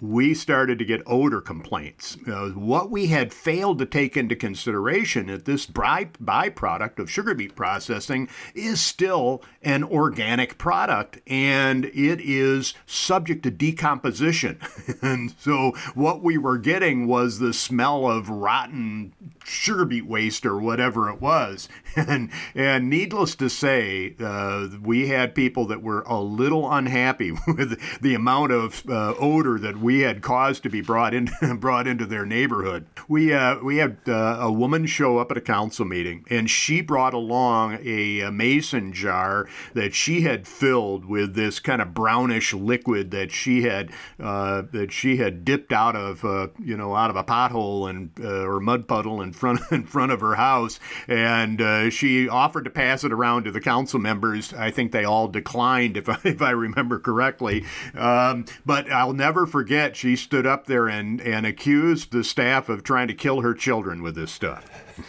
we 0.02 0.34
started 0.34 0.80
to 0.80 0.84
get 0.84 1.00
odor 1.06 1.40
complaints. 1.40 2.18
Uh, 2.26 2.48
what 2.48 2.90
we 2.90 3.06
had 3.06 3.32
failed 3.32 3.78
to 3.78 3.86
take 3.86 4.16
into 4.16 4.34
consideration 4.34 5.28
that 5.28 5.44
this 5.44 5.64
by- 5.64 6.10
byproduct 6.20 6.98
of 6.98 7.08
sugar 7.08 7.34
beet 7.34 7.54
processing 7.54 8.28
is 8.52 8.80
still 8.80 9.42
an 9.62 9.84
organic 9.84 10.58
product 10.58 11.20
and 11.28 11.84
it 11.84 12.20
is 12.20 12.74
subject 12.84 13.44
to 13.44 13.50
decomposition. 13.52 14.58
and 15.02 15.32
so 15.38 15.70
what 15.94 16.20
we 16.20 16.36
were 16.36 16.58
getting 16.58 17.06
was 17.06 17.38
the 17.38 17.52
smell 17.52 18.10
of 18.10 18.28
rotten 18.28 19.12
sugar 19.44 19.84
beet 19.84 20.06
waste 20.06 20.46
or 20.46 20.58
whatever 20.58 21.08
it 21.10 21.20
was. 21.20 21.68
And, 21.94 22.30
and 22.54 22.88
needless 22.88 23.34
to 23.36 23.50
say, 23.50 24.14
uh, 24.18 24.68
we 24.82 25.08
had 25.08 25.34
people 25.34 25.66
that 25.66 25.82
were 25.82 26.00
a 26.02 26.20
little 26.20 26.70
unhappy 26.72 27.32
with 27.46 27.78
the 28.00 28.14
amount 28.14 28.52
of 28.52 28.82
uh, 28.88 29.14
odor 29.18 29.58
that 29.58 29.78
we 29.78 30.00
had 30.00 30.22
caused 30.22 30.62
to 30.62 30.70
be 30.70 30.80
brought 30.80 31.14
in 31.14 31.28
brought 31.58 31.86
into 31.86 32.06
their 32.06 32.24
neighborhood. 32.24 32.86
We 33.08 33.32
uh, 33.32 33.58
we 33.62 33.76
had 33.76 33.98
uh, 34.06 34.38
a 34.40 34.50
woman 34.50 34.86
show 34.86 35.18
up 35.18 35.30
at 35.30 35.36
a 35.36 35.40
council 35.42 35.84
meeting, 35.84 36.24
and 36.30 36.48
she 36.48 36.80
brought 36.80 37.14
along 37.14 37.78
a, 37.82 38.20
a 38.20 38.32
mason 38.32 38.92
jar 38.92 39.48
that 39.74 39.94
she 39.94 40.22
had 40.22 40.46
filled 40.46 41.04
with 41.04 41.34
this 41.34 41.60
kind 41.60 41.82
of 41.82 41.94
brownish 41.94 42.54
liquid 42.54 43.10
that 43.10 43.32
she 43.32 43.62
had 43.62 43.90
uh, 44.20 44.62
that 44.72 44.92
she 44.92 45.16
had 45.16 45.44
dipped 45.44 45.72
out 45.72 45.96
of 45.96 46.24
uh, 46.24 46.48
you 46.58 46.76
know 46.76 46.94
out 46.94 47.10
of 47.10 47.16
a 47.16 47.24
pothole 47.24 47.88
and 47.88 48.18
or 48.24 48.60
mud 48.60 48.88
puddle 48.88 49.20
in 49.32 49.38
front 49.38 49.60
in 49.72 49.84
front 49.84 50.12
of 50.12 50.20
her 50.20 50.34
house, 50.34 50.78
and 51.08 51.92
she 51.92 52.28
offered 52.28 52.64
to 52.64 52.70
pass 52.70 53.04
it 53.04 53.12
around 53.12 53.44
to 53.44 53.50
the 53.50 53.60
council 53.60 53.98
members. 53.98 54.52
I 54.52 54.70
think 54.70 54.92
they 54.92 55.04
all 55.04 55.28
declined, 55.28 55.96
if 55.96 56.08
I, 56.08 56.18
if 56.24 56.42
I 56.42 56.50
remember 56.50 56.98
correctly. 56.98 57.64
Um, 57.94 58.44
but 58.64 58.90
I'll 58.90 59.12
never 59.12 59.46
forget, 59.46 59.96
she 59.96 60.16
stood 60.16 60.46
up 60.46 60.66
there 60.66 60.88
and, 60.88 61.20
and 61.20 61.46
accused 61.46 62.12
the 62.12 62.24
staff 62.24 62.68
of 62.68 62.82
trying 62.82 63.08
to 63.08 63.14
kill 63.14 63.40
her 63.40 63.54
children 63.54 64.02
with 64.02 64.14
this 64.14 64.30
stuff. 64.30 64.68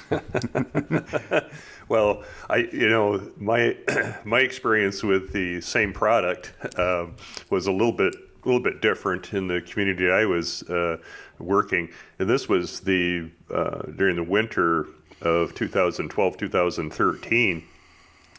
well, 1.90 2.24
I 2.50 2.58
you 2.72 2.88
know 2.90 3.22
my 3.38 3.78
my 4.24 4.40
experience 4.40 5.04
with 5.04 5.34
the 5.34 5.60
same 5.62 5.92
product 5.92 6.54
uh, 6.78 7.08
was 7.50 7.68
a 7.68 7.72
little 7.72 7.92
bit 7.92 8.16
a 8.16 8.48
little 8.48 8.62
bit 8.62 8.82
different 8.82 9.34
in 9.34 9.48
the 9.48 9.62
community 9.62 10.10
I 10.10 10.26
was 10.26 10.64
uh, 10.64 10.98
working, 11.44 11.90
and 12.20 12.30
this 12.30 12.48
was 12.50 12.80
the 12.82 13.30
uh, 13.54 13.84
during 13.96 14.16
the 14.16 14.24
winter 14.24 14.88
of 15.22 15.54
2012 15.56 16.38
2013, 16.38 17.64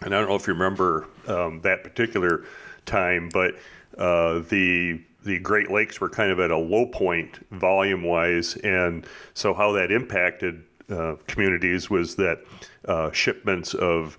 and 0.02 0.14
I 0.14 0.18
don't 0.18 0.28
know 0.28 0.34
if 0.34 0.46
you 0.46 0.52
remember 0.52 1.08
um, 1.26 1.60
that 1.62 1.82
particular 1.82 2.44
time, 2.86 3.28
but 3.32 3.54
uh, 3.98 4.40
the 4.48 5.00
the 5.24 5.38
Great 5.38 5.70
Lakes 5.70 6.00
were 6.00 6.10
kind 6.10 6.30
of 6.30 6.38
at 6.38 6.50
a 6.50 6.56
low 6.56 6.86
point 6.86 7.46
volume 7.50 8.02
wise, 8.02 8.56
and 8.56 9.06
so 9.32 9.54
how 9.54 9.72
that 9.72 9.90
impacted 9.90 10.62
uh, 10.90 11.16
communities 11.26 11.88
was 11.88 12.14
that 12.16 12.40
uh, 12.86 13.10
shipments 13.12 13.72
of 13.74 14.18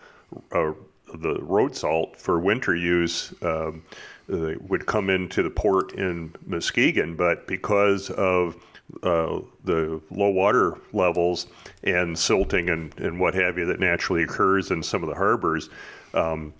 uh, 0.52 0.72
the 1.14 1.40
road 1.42 1.76
salt 1.76 2.18
for 2.18 2.40
winter 2.40 2.76
use 2.76 3.34
um, 3.44 3.84
would 4.28 4.86
come 4.88 5.10
into 5.12 5.44
the 5.44 5.50
port 5.50 5.94
in 5.94 6.34
Muskegon, 6.48 7.16
but 7.16 7.46
because 7.46 8.10
of 8.12 8.56
uh, 9.04 9.40
the 9.64 10.02
low 10.12 10.30
water 10.30 10.78
levels 10.94 11.48
and 11.84 12.18
silting 12.18 12.70
and, 12.70 12.98
and 13.00 13.20
what 13.20 13.34
have 13.34 13.58
you 13.58 13.66
that 13.66 13.80
naturally 13.80 14.24
occurs 14.24 14.72
in 14.72 14.84
some 14.84 15.04
of 15.04 15.10
the 15.10 15.16
harbors, 15.16 15.70
um, 16.14 16.54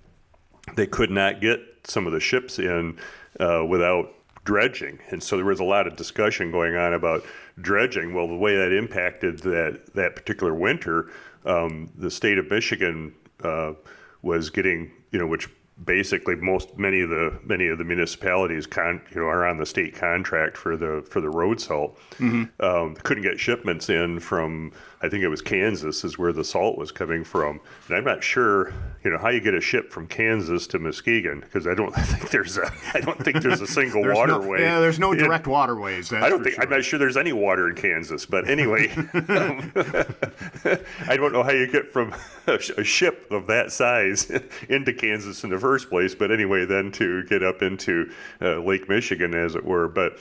they 0.76 0.88
could 0.88 1.12
not 1.12 1.42
get 1.42 1.60
some 1.84 2.08
of 2.08 2.14
the 2.14 2.20
ships 2.20 2.60
in 2.60 2.98
uh, 3.40 3.64
without 3.68 4.14
dredging. 4.44 5.00
And 5.10 5.22
so 5.22 5.36
there 5.36 5.46
was 5.46 5.60
a 5.60 5.66
lot 5.66 5.88
of 5.88 5.96
discussion 5.96 6.52
going 6.52 6.76
on 6.76 6.94
about 6.94 7.24
dredging. 7.62 8.14
Well, 8.14 8.28
the 8.28 8.36
way 8.36 8.56
that 8.56 8.72
impacted 8.72 9.40
that, 9.40 9.94
that 9.94 10.16
particular 10.16 10.54
winter, 10.54 11.12
um, 11.46 11.92
the 11.98 12.10
state 12.10 12.38
of 12.38 12.50
Michigan 12.50 13.14
uh, 13.44 13.74
was 14.22 14.50
getting, 14.50 14.92
you 15.12 15.20
know, 15.20 15.28
which 15.28 15.50
basically 15.84 16.36
most 16.36 16.78
many 16.78 17.02
of 17.02 17.10
the 17.10 17.38
many 17.44 17.68
of 17.68 17.78
the 17.78 17.84
municipalities 17.84 18.66
con, 18.66 19.02
you 19.14 19.22
know 19.22 19.28
are 19.28 19.46
on 19.46 19.58
the 19.58 19.66
state 19.66 19.94
contract 19.94 20.56
for 20.56 20.78
the 20.78 21.06
for 21.10 21.20
the 21.20 21.30
road 21.30 21.60
salt. 21.60 21.98
Mm-hmm. 22.18 22.66
Um, 22.66 22.96
couldn't 22.96 23.24
get 23.24 23.40
shipments 23.40 23.90
in 23.90 24.20
from 24.20 24.72
I 25.02 25.10
think 25.10 25.24
it 25.24 25.28
was 25.28 25.42
Kansas 25.42 26.04
is 26.04 26.18
where 26.18 26.32
the 26.32 26.44
salt 26.44 26.78
was 26.78 26.92
coming 26.92 27.24
from, 27.24 27.60
and 27.88 27.98
I'm 27.98 28.04
not 28.04 28.24
sure 28.24 28.74
you 29.04 29.12
know 29.12 29.18
how 29.18 29.30
you 29.30 29.42
get 29.42 29.54
a 29.54 29.62
ship 29.62 29.92
from 29.92 30.08
Kansas 30.08 30.68
to 30.68 30.80
Muskegon 30.80 31.42
because 31.42 31.68
I 31.68 31.74
don't 31.74 31.92
think 31.96 32.30
there's 32.32 32.58
a 32.58 32.72
I 32.94 33.02
don't 33.02 33.22
think 33.24 33.42
there's 33.42 33.62
a 33.62 33.68
single 33.68 34.04
there's 34.04 34.16
waterway. 34.16 34.60
No, 34.60 34.64
yeah, 34.64 34.80
there's 34.80 35.00
no 35.00 35.14
direct 35.14 35.48
waterways. 35.48 36.14
I 36.14 36.30
don't 36.30 36.44
think 36.44 36.56
sure. 36.56 36.64
I'm 36.64 36.70
not 36.70 36.84
sure 36.84 36.98
there's 36.98 37.18
any 37.18 37.34
water 37.34 37.70
in 37.70 37.76
Kansas, 37.76 38.26
but 38.26 38.50
anyway, 38.50 38.90
um, 38.90 39.72
I 41.08 41.18
don't 41.18 41.34
know 41.34 41.44
how 41.44 41.52
you 41.52 41.68
get 41.68 41.92
from 41.92 42.14
a, 42.48 42.54
a 42.78 42.84
ship 42.84 43.28
of 43.32 43.48
that 43.48 43.72
size 43.72 44.32
into 44.70 44.94
Kansas 44.94 45.44
in 45.44 45.50
the 45.50 45.60
first 45.60 45.90
place, 45.90 46.16
but 46.16 46.32
anyway, 46.32 46.66
then 46.66 46.92
to 46.94 47.24
get 47.26 47.44
up 47.44 47.62
into 47.62 48.12
uh, 48.42 48.60
Lake 48.60 48.88
Michigan, 48.90 49.34
as 49.34 49.56
it 49.56 49.64
were, 49.64 49.88
but. 49.88 50.20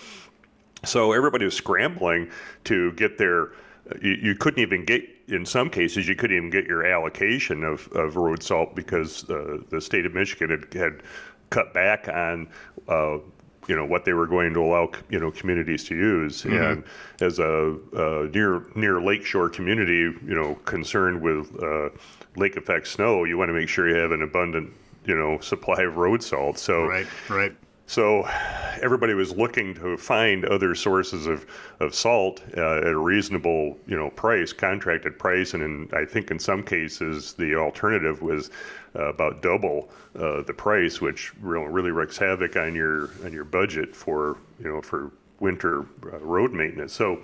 So 0.84 1.12
everybody 1.12 1.46
was 1.46 1.54
scrambling 1.54 2.30
to 2.64 2.92
get 2.92 3.16
their 3.16 3.52
you, 4.00 4.12
you 4.12 4.34
couldn't 4.34 4.60
even 4.60 4.84
get 4.84 5.04
in 5.28 5.44
some 5.44 5.70
cases 5.70 6.06
you 6.06 6.14
couldn't 6.14 6.36
even 6.36 6.50
get 6.50 6.66
your 6.66 6.84
allocation 6.86 7.64
of, 7.64 7.88
of 7.92 8.16
road 8.16 8.42
salt 8.42 8.74
because 8.74 9.28
uh, 9.30 9.58
the 9.70 9.80
state 9.80 10.04
of 10.06 10.14
Michigan 10.14 10.50
had, 10.50 10.72
had 10.74 11.02
cut 11.50 11.72
back 11.72 12.08
on 12.08 12.48
uh, 12.88 13.18
you 13.66 13.74
know 13.74 13.84
what 13.84 14.04
they 14.04 14.12
were 14.12 14.26
going 14.26 14.52
to 14.52 14.60
allow 14.60 14.90
you 15.08 15.18
know 15.18 15.30
communities 15.30 15.84
to 15.84 15.94
use. 15.94 16.42
Mm-hmm. 16.42 16.62
and 16.62 16.84
as 17.20 17.38
a, 17.38 17.76
a, 17.94 18.28
near 18.28 18.62
near 18.74 19.00
lakeshore 19.00 19.48
community 19.48 20.12
you 20.26 20.34
know 20.34 20.54
concerned 20.66 21.20
with 21.20 21.50
uh, 21.62 21.90
lake 22.36 22.56
effect 22.56 22.88
snow 22.88 23.24
you 23.24 23.38
want 23.38 23.48
to 23.48 23.54
make 23.54 23.68
sure 23.68 23.88
you 23.88 23.96
have 23.96 24.12
an 24.12 24.22
abundant 24.22 24.72
you 25.06 25.14
know 25.14 25.38
supply 25.40 25.82
of 25.82 25.96
road 25.96 26.22
salt. 26.22 26.58
So 26.58 26.84
right 26.84 27.06
right 27.28 27.54
so 27.86 28.26
everybody 28.80 29.14
was 29.14 29.36
looking 29.36 29.74
to 29.74 29.96
find 29.96 30.44
other 30.46 30.74
sources 30.74 31.26
of, 31.26 31.46
of 31.80 31.94
salt 31.94 32.42
uh, 32.56 32.78
at 32.78 32.86
a 32.86 32.98
reasonable, 32.98 33.78
you 33.86 33.96
know, 33.96 34.10
price, 34.10 34.52
contracted 34.52 35.18
price, 35.18 35.54
and 35.54 35.62
in, 35.62 35.88
I 35.92 36.04
think 36.04 36.30
in 36.30 36.38
some 36.38 36.62
cases 36.62 37.34
the 37.34 37.54
alternative 37.54 38.22
was 38.22 38.50
uh, 38.96 39.04
about 39.04 39.42
double 39.42 39.90
uh, 40.18 40.42
the 40.42 40.54
price, 40.54 41.00
which 41.00 41.34
really, 41.40 41.66
really 41.66 41.90
wreaks 41.90 42.16
havoc 42.16 42.56
on 42.56 42.74
your 42.74 43.10
on 43.24 43.32
your 43.32 43.44
budget 43.44 43.94
for 43.94 44.38
you 44.60 44.70
know 44.70 44.80
for 44.80 45.10
winter 45.40 45.80
uh, 46.04 46.18
road 46.18 46.52
maintenance. 46.52 46.92
So 46.92 47.20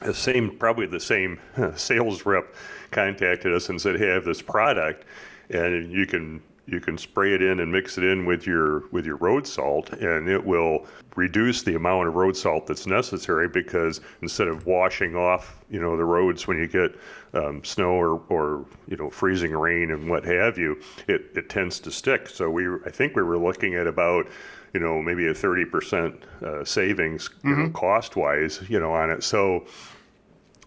the 0.00 0.14
same, 0.14 0.56
probably 0.56 0.86
the 0.86 1.00
same 1.00 1.40
sales 1.76 2.26
rep 2.26 2.54
contacted 2.90 3.52
us 3.52 3.70
and 3.70 3.80
said, 3.80 3.98
"Hey, 3.98 4.10
I 4.10 4.14
have 4.14 4.24
this 4.24 4.42
product, 4.42 5.04
and 5.50 5.90
you 5.90 6.06
can 6.06 6.42
you 6.66 6.80
can 6.80 6.96
spray 6.96 7.34
it 7.34 7.42
in 7.42 7.60
and 7.60 7.70
mix 7.70 7.98
it 7.98 8.04
in 8.04 8.24
with 8.24 8.46
your 8.46 8.88
with 8.90 9.04
your 9.04 9.16
road 9.16 9.46
salt 9.46 9.90
and 9.92 10.28
it 10.28 10.44
will 10.44 10.86
reduce 11.14 11.62
the 11.62 11.74
amount 11.74 12.08
of 12.08 12.14
road 12.14 12.36
salt 12.36 12.66
that's 12.66 12.86
necessary 12.86 13.48
because 13.48 14.00
instead 14.22 14.48
of 14.48 14.66
washing 14.66 15.14
off 15.14 15.62
you 15.68 15.80
know 15.80 15.96
the 15.96 16.04
roads 16.04 16.46
when 16.46 16.58
you 16.58 16.66
get 16.66 16.94
um, 17.34 17.62
snow 17.64 17.90
or, 17.90 18.22
or 18.28 18.64
you 18.88 18.96
know 18.96 19.10
freezing 19.10 19.52
rain 19.52 19.90
and 19.90 20.08
what 20.08 20.24
have 20.24 20.56
you 20.56 20.80
it, 21.06 21.26
it 21.34 21.48
tends 21.48 21.78
to 21.78 21.90
stick 21.90 22.28
so 22.28 22.50
we 22.50 22.66
I 22.86 22.90
think 22.90 23.14
we 23.14 23.22
were 23.22 23.38
looking 23.38 23.74
at 23.74 23.86
about 23.86 24.26
you 24.72 24.80
know 24.80 25.02
maybe 25.02 25.26
a 25.26 25.34
30% 25.34 26.22
uh, 26.42 26.64
savings 26.64 27.28
mm-hmm. 27.28 27.48
you 27.48 27.56
know, 27.56 27.62
mm-hmm. 27.64 27.72
cost 27.72 28.16
wise 28.16 28.62
you 28.68 28.80
know 28.80 28.92
on 28.92 29.10
it 29.10 29.22
so 29.22 29.66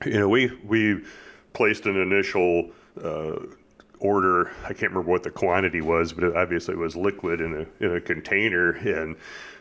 you 0.06 0.20
know 0.20 0.30
we 0.30 0.51
we 0.63 1.04
placed 1.54 1.88
an 1.88 2.00
initial 2.00 2.70
uh, 3.04 3.38
order. 4.00 4.51
I 4.63 4.70
can't 4.70 4.92
remember 4.92 5.10
what 5.10 5.24
the 5.24 5.32
quantity 5.32 5.82
was, 5.82 6.13
but 6.13 6.24
it 6.24 6.36
obviously 6.36 6.75
it 6.75 6.77
was 6.77 6.96
liquid 6.96 7.42
in 7.42 7.68
a 7.80 7.84
in 7.84 7.96
a 7.96 8.01
container, 8.01 8.72
and 8.72 9.16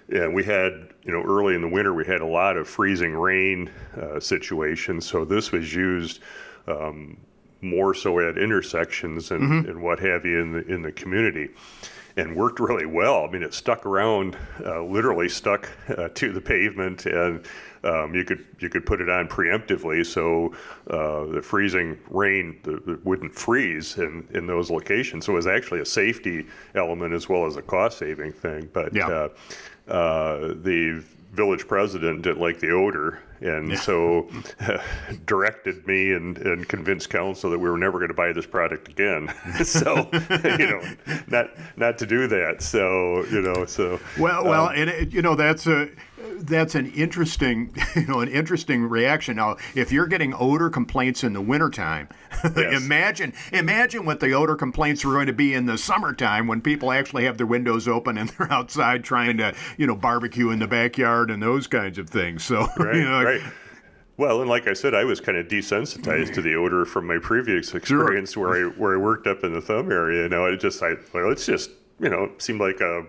and 0.08 0.34
we 0.34 0.44
had 0.44 0.90
you 1.02 1.12
know 1.12 1.22
early 1.22 1.54
in 1.54 1.62
the 1.62 1.68
winter 1.68 1.94
we 1.94 2.04
had 2.04 2.20
a 2.20 2.26
lot 2.26 2.56
of 2.56 2.68
freezing 2.68 3.12
rain 3.12 3.70
uh, 4.00 4.20
situations, 4.20 5.06
so 5.06 5.24
this 5.24 5.52
was 5.52 5.74
used. 5.74 6.20
Um, 6.66 7.18
more 7.62 7.94
so 7.94 8.20
at 8.20 8.36
intersections 8.36 9.30
and, 9.30 9.42
mm-hmm. 9.42 9.70
and 9.70 9.82
what 9.82 9.98
have 9.98 10.26
you 10.26 10.40
in 10.40 10.52
the 10.52 10.66
in 10.66 10.82
the 10.82 10.92
community 10.92 11.48
and 12.16 12.34
worked 12.34 12.60
really 12.60 12.86
well. 12.86 13.24
I 13.24 13.30
mean, 13.30 13.42
it 13.42 13.52
stuck 13.52 13.84
around, 13.84 14.36
uh, 14.64 14.82
literally 14.82 15.28
stuck 15.28 15.68
uh, 15.96 16.08
to 16.14 16.32
the 16.32 16.40
pavement, 16.40 17.06
and 17.06 17.44
um, 17.84 18.14
you 18.14 18.24
could 18.24 18.44
you 18.58 18.68
could 18.68 18.86
put 18.86 19.00
it 19.00 19.08
on 19.08 19.28
preemptively, 19.28 20.04
so 20.04 20.54
uh, 20.90 21.26
the 21.32 21.42
freezing 21.42 21.98
rain 22.08 22.58
the, 22.62 22.80
the 22.86 23.00
wouldn't 23.04 23.34
freeze 23.34 23.98
in, 23.98 24.26
in 24.32 24.46
those 24.46 24.70
locations. 24.70 25.26
So 25.26 25.32
it 25.32 25.36
was 25.36 25.46
actually 25.46 25.80
a 25.80 25.86
safety 25.86 26.46
element 26.74 27.12
as 27.12 27.28
well 27.28 27.46
as 27.46 27.56
a 27.56 27.62
cost 27.62 27.98
saving 27.98 28.32
thing. 28.32 28.68
But 28.72 28.94
yeah. 28.94 29.08
Uh, 29.08 29.28
uh, 29.88 30.54
the 30.62 31.04
village 31.36 31.68
president 31.68 32.22
didn't 32.22 32.40
like 32.40 32.58
the 32.58 32.70
odor, 32.70 33.22
and 33.40 33.70
yeah. 33.70 33.76
so 33.76 34.28
uh, 34.60 34.78
directed 35.26 35.86
me 35.86 36.12
and, 36.12 36.38
and 36.38 36.68
convinced 36.68 37.10
council 37.10 37.50
that 37.50 37.58
we 37.58 37.68
were 37.68 37.78
never 37.78 37.98
going 37.98 38.08
to 38.08 38.14
buy 38.14 38.32
this 38.32 38.46
product 38.46 38.88
again. 38.88 39.32
so 39.64 40.08
you 40.58 40.66
know, 40.66 40.82
not 41.28 41.50
not 41.76 41.98
to 41.98 42.06
do 42.06 42.26
that. 42.26 42.62
So 42.62 43.24
you 43.26 43.42
know, 43.42 43.66
so 43.66 44.00
well, 44.18 44.44
well, 44.44 44.68
um, 44.68 44.74
and 44.74 44.90
it, 44.90 45.12
you 45.12 45.22
know 45.22 45.36
that's 45.36 45.66
a 45.66 45.88
that's 46.38 46.74
an 46.74 46.92
interesting, 46.92 47.74
you 47.96 48.06
know, 48.06 48.20
an 48.20 48.28
interesting 48.28 48.84
reaction. 48.84 49.36
Now, 49.36 49.56
if 49.74 49.92
you're 49.92 50.06
getting 50.06 50.34
odor 50.34 50.70
complaints 50.70 51.24
in 51.24 51.32
the 51.32 51.40
wintertime, 51.40 52.08
yes. 52.44 52.82
imagine 52.82 53.32
imagine 53.52 54.04
what 54.04 54.20
the 54.20 54.32
odor 54.32 54.56
complaints 54.56 55.04
are 55.04 55.10
going 55.10 55.26
to 55.26 55.32
be 55.32 55.54
in 55.54 55.66
the 55.66 55.78
summertime 55.78 56.46
when 56.46 56.60
people 56.60 56.92
actually 56.92 57.24
have 57.24 57.38
their 57.38 57.46
windows 57.46 57.88
open 57.88 58.18
and 58.18 58.28
they're 58.38 58.52
outside 58.52 59.04
trying 59.04 59.36
to, 59.38 59.54
you 59.76 59.86
know, 59.86 59.96
barbecue 59.96 60.50
in 60.50 60.58
the 60.58 60.66
backyard 60.66 61.30
and 61.30 61.42
those 61.42 61.66
kinds 61.66 61.98
of 61.98 62.08
things. 62.08 62.44
So, 62.44 62.66
right, 62.78 62.94
you 62.94 63.04
know, 63.04 63.22
right. 63.22 63.42
Well, 64.18 64.40
and 64.40 64.48
like 64.48 64.66
I 64.66 64.72
said, 64.72 64.94
I 64.94 65.04
was 65.04 65.20
kind 65.20 65.36
of 65.36 65.46
desensitized 65.46 66.32
to 66.34 66.42
the 66.42 66.54
odor 66.54 66.86
from 66.86 67.06
my 67.06 67.18
previous 67.18 67.74
experience 67.74 68.32
sure. 68.32 68.48
where 68.48 68.66
I 68.66 68.68
where 68.70 68.94
I 68.94 68.96
worked 68.96 69.26
up 69.26 69.44
in 69.44 69.52
the 69.52 69.60
thumb 69.60 69.92
area. 69.92 70.22
You 70.22 70.28
know, 70.30 70.46
it 70.46 70.56
just 70.58 70.82
I 70.82 70.94
well, 71.12 71.30
it's 71.30 71.44
just 71.44 71.70
you 72.00 72.08
know 72.08 72.32
seemed 72.38 72.60
like 72.60 72.80
a 72.80 73.04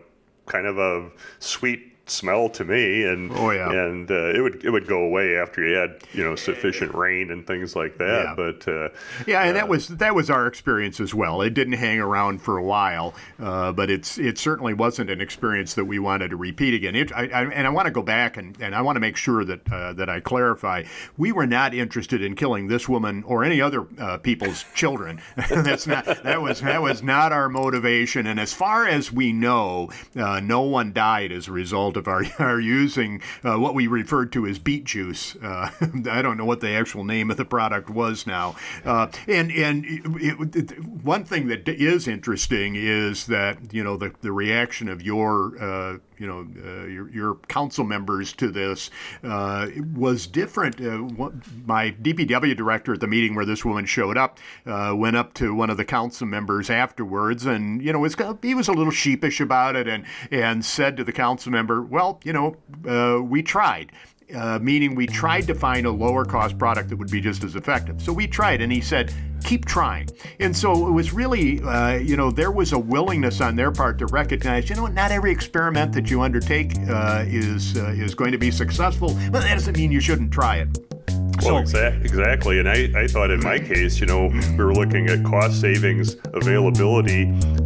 kind 0.47 0.67
of 0.67 0.77
a 0.77 1.09
sweet 1.39 1.96
smell 2.09 2.49
to 2.49 2.63
me, 2.63 3.03
and 3.03 3.31
oh 3.33 3.51
yeah, 3.51 3.69
and 3.69 4.09
uh, 4.09 4.33
it 4.33 4.41
would 4.41 4.63
it 4.63 4.69
would 4.69 4.87
go 4.87 5.01
away 5.01 5.37
after 5.37 5.67
you 5.67 5.75
had 5.75 6.01
you 6.13 6.23
know 6.23 6.35
sufficient 6.35 6.93
rain 6.93 7.31
and 7.31 7.45
things 7.45 7.75
like 7.75 7.97
that. 7.97 8.23
Yeah. 8.25 8.33
But 8.35 8.67
uh, 8.67 8.89
yeah, 9.25 9.41
and 9.41 9.51
uh, 9.51 9.53
that 9.53 9.67
was 9.67 9.87
that 9.89 10.15
was 10.15 10.29
our 10.29 10.47
experience 10.47 10.99
as 10.99 11.13
well. 11.13 11.41
It 11.41 11.53
didn't 11.53 11.73
hang 11.73 11.99
around 11.99 12.41
for 12.41 12.57
a 12.57 12.63
while, 12.63 13.13
uh, 13.39 13.71
but 13.71 13.89
it's 13.89 14.17
it 14.17 14.37
certainly 14.37 14.73
wasn't 14.73 15.09
an 15.09 15.21
experience 15.21 15.73
that 15.75 15.85
we 15.85 15.99
wanted 15.99 16.29
to 16.29 16.37
repeat 16.37 16.73
again. 16.73 16.95
It, 16.95 17.11
I, 17.11 17.27
I, 17.27 17.43
and 17.45 17.67
I 17.67 17.69
want 17.69 17.87
to 17.87 17.91
go 17.91 18.01
back 18.01 18.37
and, 18.37 18.59
and 18.61 18.73
I 18.73 18.81
want 18.81 18.95
to 18.95 19.01
make 19.01 19.17
sure 19.17 19.43
that 19.43 19.71
uh, 19.71 19.93
that 19.93 20.09
I 20.09 20.19
clarify. 20.19 20.83
We 21.17 21.31
were 21.31 21.47
not 21.47 21.73
interested 21.73 22.21
in 22.21 22.35
killing 22.35 22.67
this 22.67 22.87
woman 22.87 23.23
or 23.23 23.43
any 23.43 23.61
other 23.61 23.85
uh, 23.99 24.17
people's 24.17 24.63
children. 24.73 25.21
That's 25.49 25.87
not 25.87 26.05
that 26.05 26.41
was 26.41 26.61
that 26.61 26.81
was 26.81 27.03
not 27.03 27.31
our 27.31 27.49
motivation. 27.49 28.27
And 28.27 28.39
as 28.39 28.53
far 28.53 28.87
as 28.87 29.11
we 29.11 29.33
know, 29.33 29.89
no 30.15 30.61
one 30.61 30.93
died 30.93 31.31
as 31.31 31.47
a 31.47 31.51
result 31.51 31.96
of 31.97 32.07
our 32.07 32.23
are 32.39 32.59
using 32.59 33.21
uh, 33.43 33.57
what 33.57 33.75
we 33.75 33.87
referred 33.87 34.31
to 34.33 34.45
as 34.47 34.59
beet 34.59 34.85
juice. 34.85 35.35
Uh, 35.35 35.71
I 36.09 36.21
don't 36.21 36.37
know 36.37 36.45
what 36.45 36.61
the 36.61 36.69
actual 36.69 37.03
name 37.03 37.29
of 37.29 37.37
the 37.37 37.45
product 37.45 37.89
was 37.89 38.25
now. 38.25 38.55
Uh, 38.85 39.07
and 39.27 39.51
and 39.51 39.85
it, 39.85 40.55
it, 40.55 40.83
one 40.83 41.25
thing 41.25 41.47
that 41.47 41.67
is 41.67 42.07
interesting 42.07 42.75
is 42.75 43.25
that 43.25 43.73
you 43.73 43.83
know 43.83 43.97
the 43.97 44.13
the 44.21 44.31
reaction 44.31 44.87
of 44.87 45.01
your 45.01 45.61
uh, 45.61 45.97
you 46.17 46.27
know 46.27 46.47
uh, 46.65 46.85
your, 46.85 47.09
your, 47.09 47.35
council 47.47 47.83
members 47.83 48.33
to 48.33 48.49
this 48.49 48.89
uh, 49.23 49.67
was 49.95 50.27
different. 50.27 50.81
Uh, 50.81 50.97
what, 50.97 51.33
my 51.65 51.91
DPW 51.91 52.55
director 52.55 52.93
at 52.93 52.99
the 52.99 53.07
meeting 53.07 53.35
where 53.35 53.45
this 53.45 53.63
woman 53.63 53.85
showed 53.85 54.17
up 54.17 54.39
uh, 54.65 54.93
went 54.95 55.15
up 55.15 55.33
to 55.35 55.53
one 55.53 55.69
of 55.69 55.77
the 55.77 55.85
council 55.85 56.27
members 56.27 56.69
afterwards, 56.69 57.45
and 57.45 57.81
you 57.81 57.93
know 57.93 57.99
was, 57.99 58.15
he 58.41 58.55
was 58.55 58.67
a 58.67 58.73
little 58.73 58.91
sheepish 58.91 59.39
about 59.39 59.75
it, 59.75 59.87
and 59.87 60.05
and 60.31 60.63
said 60.65 60.97
to 60.97 61.03
the 61.03 61.13
council 61.13 61.51
member, 61.51 61.81
"Well, 61.81 62.19
you 62.23 62.33
know, 62.33 62.57
uh, 62.87 63.21
we 63.21 63.43
tried." 63.43 63.91
Uh, 64.35 64.59
meaning 64.61 64.93
we 64.93 65.07
tried 65.07 65.47
to 65.47 65.55
find 65.55 65.85
a 65.85 65.89
lower 65.89 66.25
cost 66.25 66.57
product 66.57 66.89
that 66.89 66.97
would 66.97 67.09
be 67.09 67.21
just 67.21 67.45
as 67.45 67.55
effective. 67.55 68.01
So 68.01 68.11
we 68.11 68.27
tried, 68.27 68.59
and 68.59 68.69
he 68.69 68.81
said, 68.81 69.13
keep 69.43 69.63
trying. 69.63 70.09
And 70.41 70.55
so 70.55 70.87
it 70.87 70.91
was 70.91 71.13
really, 71.13 71.61
uh, 71.61 71.95
you 71.95 72.17
know, 72.17 72.29
there 72.29 72.51
was 72.51 72.73
a 72.73 72.79
willingness 72.79 73.39
on 73.39 73.55
their 73.55 73.71
part 73.71 73.97
to 73.99 74.05
recognize, 74.07 74.69
you 74.69 74.75
know, 74.75 74.87
not 74.87 75.11
every 75.11 75.31
experiment 75.31 75.93
that 75.93 76.09
you 76.09 76.21
undertake 76.21 76.73
uh, 76.89 77.23
is 77.25 77.77
uh, 77.77 77.95
is 77.97 78.13
going 78.15 78.33
to 78.33 78.37
be 78.37 78.51
successful, 78.51 79.17
but 79.31 79.43
that 79.43 79.53
doesn't 79.53 79.77
mean 79.77 79.93
you 79.93 80.01
shouldn't 80.01 80.31
try 80.31 80.57
it. 80.57 80.96
Well, 81.43 81.61
exa- 81.61 82.03
exactly. 82.03 82.59
And 82.59 82.67
I, 82.67 82.89
I 82.95 83.07
thought 83.07 83.31
in 83.31 83.39
my 83.41 83.59
case, 83.59 83.99
you 83.99 84.05
know, 84.05 84.27
we 84.27 84.63
were 84.63 84.73
looking 84.73 85.07
at 85.07 85.23
cost 85.23 85.61
savings, 85.61 86.15
availability, 86.33 87.23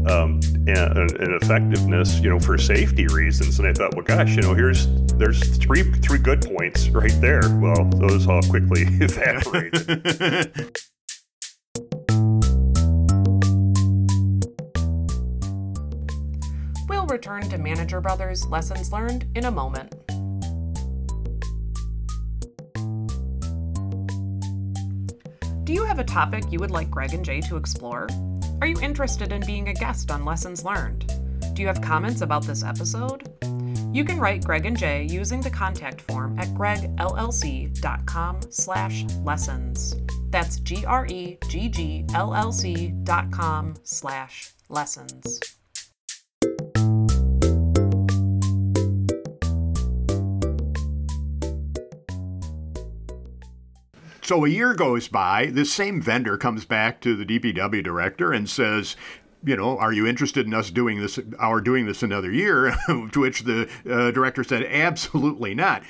um, 0.07 0.39
and, 0.67 0.77
and, 0.77 1.41
effectiveness, 1.41 2.19
you 2.19 2.29
know, 2.29 2.39
for 2.39 2.57
safety 2.57 3.07
reasons. 3.07 3.59
And 3.59 3.67
I 3.67 3.73
thought, 3.73 3.95
well, 3.95 4.05
gosh, 4.05 4.35
you 4.35 4.41
know, 4.41 4.53
here's 4.53 4.87
there's 5.13 5.57
three 5.57 5.83
three 5.83 6.19
good 6.19 6.41
points 6.41 6.89
right 6.89 7.13
there. 7.21 7.41
Well, 7.59 7.89
those 7.95 8.27
all 8.27 8.41
quickly 8.43 8.81
evaporate. 9.01 9.73
We'll 16.87 17.07
return 17.07 17.43
to 17.49 17.57
Manager 17.57 18.01
Brothers 18.01 18.45
lessons 18.47 18.91
learned 18.91 19.27
in 19.35 19.45
a 19.45 19.51
moment. 19.51 19.95
Do 25.63 25.73
you 25.73 25.85
have 25.85 25.99
a 25.99 26.03
topic 26.03 26.45
you 26.51 26.57
would 26.59 26.71
like 26.71 26.89
Greg 26.89 27.13
and 27.13 27.23
Jay 27.23 27.39
to 27.41 27.55
explore? 27.55 28.07
Are 28.61 28.67
you 28.67 28.79
interested 28.81 29.31
in 29.31 29.45
being 29.45 29.67
a 29.67 29.73
guest 29.73 30.09
on 30.09 30.25
Lessons 30.25 30.65
Learned? 30.65 31.05
Do 31.53 31.61
you 31.61 31.67
have 31.67 31.81
comments 31.81 32.21
about 32.21 32.43
this 32.43 32.63
episode? 32.63 33.31
You 33.93 34.03
can 34.03 34.19
write 34.19 34.43
Greg 34.43 34.65
and 34.65 34.75
Jay 34.75 35.05
using 35.09 35.39
the 35.39 35.51
contact 35.51 36.01
form 36.01 36.39
at 36.39 36.47
greggllc.com 36.55 38.39
slash 38.49 39.05
lessons. 39.23 39.95
That's 40.31 40.59
G-R-E-G-G-L-L-C 40.61 41.33
dot 43.03 43.31
com 43.31 43.75
slash 43.83 44.53
lessons. 44.69 45.39
So 54.21 54.45
a 54.45 54.49
year 54.49 54.73
goes 54.73 55.07
by. 55.07 55.47
This 55.47 55.73
same 55.73 56.01
vendor 56.01 56.37
comes 56.37 56.63
back 56.65 57.01
to 57.01 57.15
the 57.15 57.25
DPW 57.25 57.83
director 57.83 58.31
and 58.31 58.49
says, 58.49 58.95
you 59.43 59.55
know, 59.55 59.77
are 59.79 59.91
you 59.91 60.05
interested 60.05 60.45
in 60.45 60.53
us 60.53 60.69
doing 60.69 61.01
this, 61.01 61.19
our 61.39 61.59
doing 61.59 61.87
this 61.87 62.03
another 62.03 62.31
year? 62.31 62.75
to 62.87 63.19
which 63.19 63.43
the 63.43 63.67
uh, 63.89 64.11
director 64.11 64.43
said, 64.43 64.63
absolutely 64.63 65.55
not. 65.55 65.83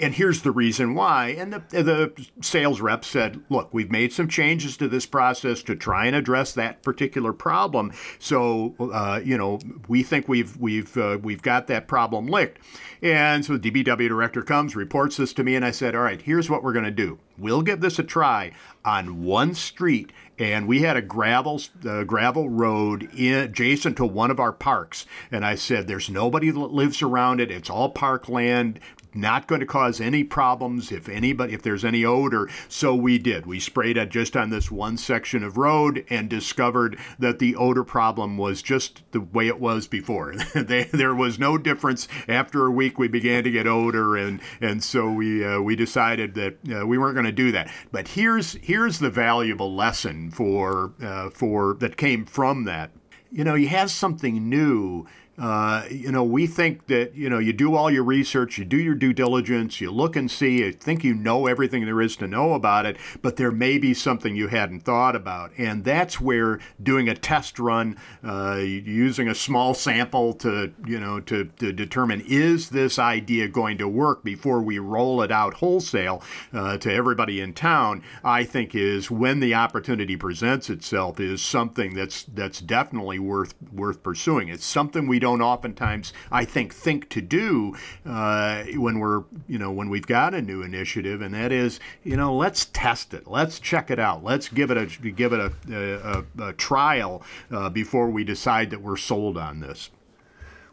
And 0.00 0.12
here's 0.12 0.42
the 0.42 0.50
reason 0.50 0.94
why. 0.94 1.28
And 1.38 1.52
the, 1.52 1.62
the 1.70 2.26
sales 2.40 2.80
rep 2.80 3.04
said, 3.04 3.40
look, 3.48 3.72
we've 3.72 3.90
made 3.90 4.12
some 4.12 4.28
changes 4.28 4.76
to 4.78 4.88
this 4.88 5.06
process 5.06 5.62
to 5.64 5.76
try 5.76 6.06
and 6.06 6.16
address 6.16 6.52
that 6.54 6.82
particular 6.82 7.32
problem. 7.32 7.92
So, 8.18 8.74
uh, 8.80 9.20
you 9.24 9.38
know, 9.38 9.60
we 9.86 10.02
think 10.02 10.26
we've, 10.26 10.56
we've, 10.56 10.96
uh, 10.96 11.18
we've 11.22 11.42
got 11.42 11.68
that 11.68 11.86
problem 11.86 12.26
licked. 12.26 12.58
And 13.02 13.44
so 13.44 13.56
the 13.56 13.70
DPW 13.70 14.08
director 14.08 14.42
comes, 14.42 14.74
reports 14.74 15.16
this 15.16 15.32
to 15.34 15.44
me, 15.44 15.54
and 15.54 15.64
I 15.64 15.70
said, 15.70 15.94
all 15.94 16.02
right, 16.02 16.20
here's 16.20 16.50
what 16.50 16.64
we're 16.64 16.72
going 16.72 16.86
to 16.86 16.90
do. 16.90 17.18
We'll 17.38 17.62
give 17.62 17.80
this 17.80 17.98
a 17.98 18.04
try 18.04 18.52
on 18.84 19.22
one 19.22 19.54
street 19.54 20.12
and 20.38 20.66
we 20.66 20.80
had 20.82 20.96
a 20.96 21.02
gravel 21.02 21.60
uh, 21.86 22.04
gravel 22.04 22.48
road 22.48 23.08
in, 23.14 23.34
adjacent 23.34 23.96
to 23.96 24.04
one 24.04 24.30
of 24.30 24.40
our 24.40 24.52
parks. 24.52 25.06
And 25.30 25.44
I 25.44 25.54
said, 25.54 25.86
"There's 25.86 26.10
nobody 26.10 26.50
that 26.50 26.58
lives 26.58 27.02
around 27.02 27.40
it. 27.40 27.50
It's 27.50 27.70
all 27.70 27.90
parkland 27.90 28.80
not 29.14 29.46
going 29.46 29.60
to 29.60 29.66
cause 29.66 30.00
any 30.00 30.24
problems 30.24 30.92
if 30.92 31.08
anybody 31.08 31.54
if 31.54 31.62
there's 31.62 31.84
any 31.84 32.04
odor. 32.04 32.48
So 32.68 32.94
we 32.94 33.18
did. 33.18 33.46
We 33.46 33.60
sprayed 33.60 33.96
it 33.96 34.10
just 34.10 34.36
on 34.36 34.50
this 34.50 34.70
one 34.70 34.96
section 34.96 35.42
of 35.42 35.56
road 35.56 36.04
and 36.10 36.28
discovered 36.28 36.98
that 37.18 37.38
the 37.38 37.56
odor 37.56 37.84
problem 37.84 38.36
was 38.36 38.62
just 38.62 39.02
the 39.12 39.20
way 39.20 39.48
it 39.48 39.60
was 39.60 39.86
before. 39.86 40.34
there 40.54 41.14
was 41.14 41.38
no 41.38 41.58
difference. 41.58 42.08
After 42.28 42.66
a 42.66 42.70
week, 42.70 42.98
we 42.98 43.08
began 43.08 43.44
to 43.44 43.50
get 43.50 43.66
odor, 43.66 44.16
and 44.16 44.40
and 44.60 44.82
so 44.82 45.10
we 45.10 45.44
uh, 45.44 45.60
we 45.60 45.76
decided 45.76 46.34
that 46.34 46.56
uh, 46.72 46.86
we 46.86 46.98
weren't 46.98 47.14
going 47.14 47.26
to 47.26 47.32
do 47.32 47.52
that. 47.52 47.70
But 47.92 48.08
here's 48.08 48.54
here's 48.54 48.98
the 48.98 49.10
valuable 49.10 49.74
lesson 49.74 50.30
for 50.30 50.92
uh, 51.02 51.30
for 51.30 51.74
that 51.74 51.96
came 51.96 52.24
from 52.24 52.64
that. 52.64 52.90
You 53.30 53.42
know, 53.42 53.54
you 53.54 53.68
have 53.68 53.90
something 53.90 54.48
new 54.48 55.06
uh, 55.38 55.84
you 55.90 56.12
know, 56.12 56.22
we 56.22 56.46
think 56.46 56.86
that, 56.86 57.14
you 57.14 57.28
know, 57.28 57.38
you 57.38 57.52
do 57.52 57.74
all 57.74 57.90
your 57.90 58.04
research, 58.04 58.58
you 58.58 58.64
do 58.64 58.76
your 58.76 58.94
due 58.94 59.12
diligence, 59.12 59.80
you 59.80 59.90
look 59.90 60.16
and 60.16 60.30
see, 60.30 60.58
you 60.58 60.72
think 60.72 61.02
you 61.02 61.14
know 61.14 61.46
everything 61.46 61.84
there 61.84 62.00
is 62.00 62.16
to 62.16 62.26
know 62.26 62.54
about 62.54 62.86
it, 62.86 62.96
but 63.22 63.36
there 63.36 63.50
may 63.50 63.78
be 63.78 63.94
something 63.94 64.36
you 64.36 64.48
hadn't 64.48 64.80
thought 64.80 65.16
about. 65.16 65.50
And 65.58 65.84
that's 65.84 66.20
where 66.20 66.60
doing 66.82 67.08
a 67.08 67.14
test 67.14 67.58
run, 67.58 67.96
uh, 68.22 68.58
using 68.58 69.28
a 69.28 69.34
small 69.34 69.74
sample 69.74 70.34
to, 70.34 70.72
you 70.86 71.00
know, 71.00 71.20
to, 71.20 71.44
to 71.58 71.72
determine 71.72 72.22
is 72.26 72.70
this 72.70 72.98
idea 72.98 73.48
going 73.48 73.78
to 73.78 73.88
work 73.88 74.22
before 74.24 74.62
we 74.62 74.78
roll 74.78 75.22
it 75.22 75.32
out 75.32 75.54
wholesale 75.54 76.22
uh, 76.52 76.78
to 76.78 76.92
everybody 76.92 77.40
in 77.40 77.52
town, 77.52 78.02
I 78.22 78.44
think 78.44 78.74
is 78.74 79.10
when 79.10 79.40
the 79.40 79.54
opportunity 79.54 80.16
presents 80.16 80.70
itself 80.70 81.20
is 81.20 81.42
something 81.42 81.94
that's 81.94 82.24
that's 82.24 82.60
definitely 82.60 83.18
worth 83.18 83.54
worth 83.72 84.02
pursuing. 84.02 84.48
It's 84.48 84.64
something 84.64 85.06
we 85.06 85.18
don't 85.24 85.40
oftentimes, 85.40 86.12
I 86.30 86.44
think, 86.44 86.74
think 86.74 87.08
to 87.08 87.20
do 87.20 87.74
uh, 88.04 88.64
when 88.76 88.98
we're, 88.98 89.24
you 89.48 89.58
know, 89.58 89.72
when 89.72 89.88
we've 89.88 90.06
got 90.06 90.34
a 90.34 90.42
new 90.42 90.62
initiative, 90.62 91.22
and 91.24 91.32
that 91.34 91.50
is, 91.50 91.80
you 92.04 92.16
know, 92.16 92.36
let's 92.36 92.66
test 92.72 93.14
it, 93.14 93.26
let's 93.26 93.58
check 93.58 93.90
it 93.90 93.98
out, 93.98 94.22
let's 94.22 94.48
give 94.48 94.70
it 94.70 94.76
a 94.76 94.86
give 95.10 95.32
it 95.32 95.40
a, 95.40 96.24
a, 96.38 96.48
a 96.48 96.52
trial 96.52 97.22
uh, 97.50 97.70
before 97.70 98.08
we 98.10 98.22
decide 98.22 98.68
that 98.70 98.80
we're 98.80 98.98
sold 98.98 99.38
on 99.38 99.60
this. 99.60 99.90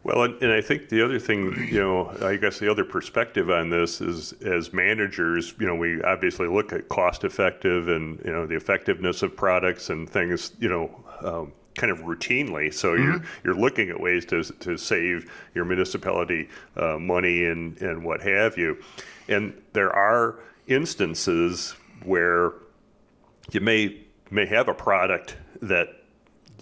Well, 0.03 0.23
and 0.23 0.51
I 0.51 0.61
think 0.61 0.89
the 0.89 1.05
other 1.05 1.19
thing, 1.19 1.67
you 1.71 1.79
know, 1.79 2.09
I 2.21 2.35
guess 2.35 2.57
the 2.57 2.69
other 2.71 2.83
perspective 2.83 3.51
on 3.51 3.69
this 3.69 4.01
is 4.01 4.33
as 4.41 4.73
managers, 4.73 5.53
you 5.59 5.67
know, 5.67 5.75
we 5.75 6.01
obviously 6.01 6.47
look 6.47 6.73
at 6.73 6.89
cost 6.89 7.23
effective 7.23 7.87
and, 7.87 8.19
you 8.25 8.31
know, 8.31 8.47
the 8.47 8.55
effectiveness 8.55 9.21
of 9.21 9.35
products 9.35 9.91
and 9.91 10.09
things, 10.09 10.53
you 10.59 10.69
know, 10.69 10.85
um, 11.21 11.53
kind 11.75 11.91
of 11.91 11.99
routinely. 11.99 12.73
So 12.73 12.91
mm-hmm. 12.91 13.03
you're 13.03 13.21
you're 13.43 13.55
looking 13.55 13.89
at 13.89 13.99
ways 13.99 14.25
to 14.27 14.43
to 14.43 14.77
save 14.77 15.31
your 15.53 15.65
municipality 15.65 16.49
uh, 16.75 16.97
money 16.97 17.45
and 17.45 17.79
and 17.81 18.03
what 18.03 18.21
have 18.21 18.57
you. 18.57 18.81
And 19.27 19.59
there 19.73 19.93
are 19.93 20.39
instances 20.67 21.75
where 22.03 22.53
you 23.51 23.61
may 23.61 24.01
may 24.29 24.45
have 24.45 24.67
a 24.67 24.73
product 24.73 25.37
that 25.61 25.87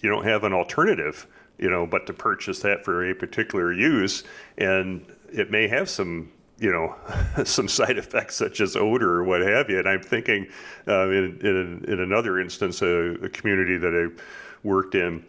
you 0.02 0.10
don't 0.10 0.26
have 0.26 0.44
an 0.44 0.54
alternative, 0.54 1.28
you 1.58 1.70
know, 1.70 1.86
but 1.86 2.06
to 2.08 2.14
purchase 2.14 2.60
that 2.60 2.86
for 2.86 3.10
a 3.10 3.14
particular 3.14 3.74
use, 3.74 4.24
and 4.58 5.06
it 5.32 5.52
may 5.52 5.68
have 5.68 5.90
some 5.90 6.32
you 6.60 6.72
know, 6.72 6.94
some 7.46 7.68
side 7.68 7.98
effects 7.98 8.36
such 8.36 8.62
as 8.62 8.76
odor 8.76 9.16
or 9.16 9.24
what 9.24 9.42
have 9.42 9.70
you. 9.70 9.80
And 9.80 9.88
I'm 9.88 10.02
thinking, 10.02 10.48
uh, 10.88 11.10
in, 11.10 11.40
in, 11.42 11.86
in 11.88 12.00
another 12.00 12.40
instance, 12.40 12.82
a, 12.82 13.16
a, 13.24 13.30
community 13.30 13.78
that 13.78 13.94
I 13.96 14.22
worked 14.64 14.96
in, 14.96 15.26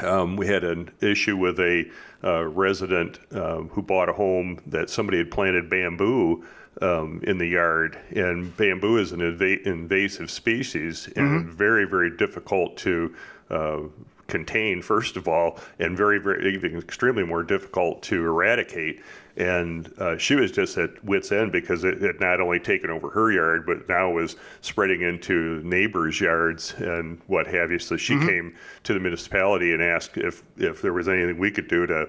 um, 0.00 0.36
we 0.36 0.46
had 0.46 0.64
an 0.64 0.90
issue 1.00 1.36
with 1.36 1.58
a 1.58 1.84
uh, 2.22 2.44
resident 2.44 3.18
uh, 3.32 3.62
who 3.62 3.82
bought 3.82 4.08
a 4.08 4.12
home 4.12 4.60
that 4.66 4.90
somebody 4.90 5.18
had 5.18 5.30
planted 5.30 5.70
bamboo 5.70 6.44
um, 6.82 7.20
in 7.24 7.38
the 7.38 7.46
yard, 7.46 7.98
and 8.14 8.54
bamboo 8.56 8.98
is 8.98 9.12
an 9.12 9.20
inv- 9.20 9.62
invasive 9.62 10.30
species 10.30 11.08
and 11.16 11.46
mm-hmm. 11.46 11.50
very, 11.50 11.86
very 11.86 12.14
difficult 12.14 12.76
to 12.76 13.14
uh, 13.50 13.80
contain, 14.26 14.82
first 14.82 15.16
of 15.16 15.28
all, 15.28 15.58
and 15.78 15.96
very, 15.96 16.18
very 16.18 16.56
extremely 16.76 17.24
more 17.24 17.42
difficult 17.42 18.02
to 18.02 18.24
eradicate. 18.24 19.00
And 19.36 19.92
uh, 19.98 20.16
she 20.16 20.34
was 20.34 20.50
just 20.50 20.78
at 20.78 21.04
wit's 21.04 21.30
end 21.30 21.52
because 21.52 21.84
it 21.84 22.00
had 22.00 22.20
not 22.20 22.40
only 22.40 22.58
taken 22.58 22.90
over 22.90 23.10
her 23.10 23.30
yard, 23.30 23.66
but 23.66 23.88
now 23.88 24.10
was 24.10 24.36
spreading 24.62 25.02
into 25.02 25.60
neighbors' 25.62 26.20
yards 26.20 26.72
and 26.78 27.20
what 27.26 27.46
have 27.46 27.70
you. 27.70 27.78
So 27.78 27.96
she 27.96 28.14
mm-hmm. 28.14 28.26
came 28.26 28.54
to 28.84 28.94
the 28.94 29.00
municipality 29.00 29.74
and 29.74 29.82
asked 29.82 30.16
if 30.16 30.42
if 30.56 30.80
there 30.80 30.94
was 30.94 31.08
anything 31.08 31.38
we 31.38 31.50
could 31.50 31.68
do 31.68 31.86
to 31.86 32.08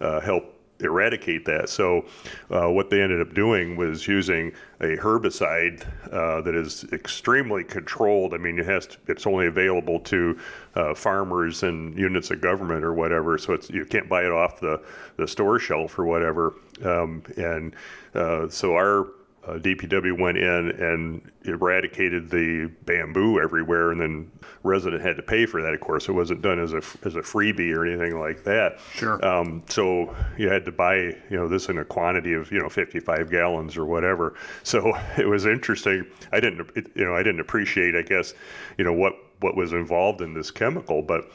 uh, 0.00 0.20
help 0.20 0.57
eradicate 0.80 1.44
that. 1.46 1.68
So, 1.68 2.06
uh, 2.50 2.70
what 2.70 2.90
they 2.90 3.02
ended 3.02 3.20
up 3.20 3.34
doing 3.34 3.76
was 3.76 4.06
using 4.06 4.52
a 4.80 4.96
herbicide 4.96 5.84
uh, 6.12 6.40
that 6.42 6.54
is 6.54 6.84
extremely 6.92 7.64
controlled. 7.64 8.34
I 8.34 8.38
mean, 8.38 8.58
it 8.58 8.66
has 8.66 8.86
to, 8.86 8.98
it's 9.08 9.26
only 9.26 9.46
available 9.46 10.00
to 10.00 10.38
uh, 10.74 10.94
farmers 10.94 11.62
and 11.62 11.98
units 11.98 12.30
of 12.30 12.40
government 12.40 12.84
or 12.84 12.94
whatever. 12.94 13.38
So 13.38 13.52
it's 13.52 13.70
you 13.70 13.84
can't 13.84 14.08
buy 14.08 14.24
it 14.24 14.32
off 14.32 14.60
the 14.60 14.80
the 15.16 15.26
store 15.26 15.58
shelf 15.58 15.98
or 15.98 16.04
whatever. 16.04 16.54
Um, 16.84 17.22
and 17.36 17.74
uh, 18.14 18.48
so 18.48 18.74
our 18.74 19.08
uh, 19.48 19.58
DPW 19.58 20.18
went 20.18 20.36
in 20.36 20.70
and 20.72 21.32
eradicated 21.44 22.28
the 22.28 22.70
bamboo 22.84 23.40
everywhere, 23.40 23.90
and 23.92 24.00
then 24.00 24.30
resident 24.62 25.00
had 25.00 25.16
to 25.16 25.22
pay 25.22 25.46
for 25.46 25.62
that. 25.62 25.72
Of 25.72 25.80
course, 25.80 26.08
it 26.08 26.12
wasn't 26.12 26.42
done 26.42 26.58
as 26.58 26.74
a 26.74 26.82
as 27.04 27.16
a 27.16 27.22
freebie 27.22 27.74
or 27.74 27.86
anything 27.86 28.20
like 28.20 28.44
that. 28.44 28.78
Sure. 28.94 29.24
Um, 29.24 29.62
so 29.68 30.14
you 30.36 30.50
had 30.50 30.66
to 30.66 30.72
buy 30.72 30.96
you 30.96 31.16
know 31.30 31.48
this 31.48 31.70
in 31.70 31.78
a 31.78 31.84
quantity 31.84 32.34
of 32.34 32.52
you 32.52 32.60
know 32.60 32.68
55 32.68 33.30
gallons 33.30 33.76
or 33.76 33.86
whatever. 33.86 34.34
So 34.64 34.92
it 35.16 35.26
was 35.26 35.46
interesting. 35.46 36.06
I 36.30 36.40
didn't 36.40 36.70
you 36.94 37.04
know 37.04 37.14
I 37.14 37.22
didn't 37.22 37.40
appreciate 37.40 37.96
I 37.96 38.02
guess 38.02 38.34
you 38.76 38.84
know 38.84 38.92
what 38.92 39.14
what 39.40 39.56
was 39.56 39.72
involved 39.72 40.20
in 40.20 40.34
this 40.34 40.50
chemical, 40.50 41.00
but 41.00 41.30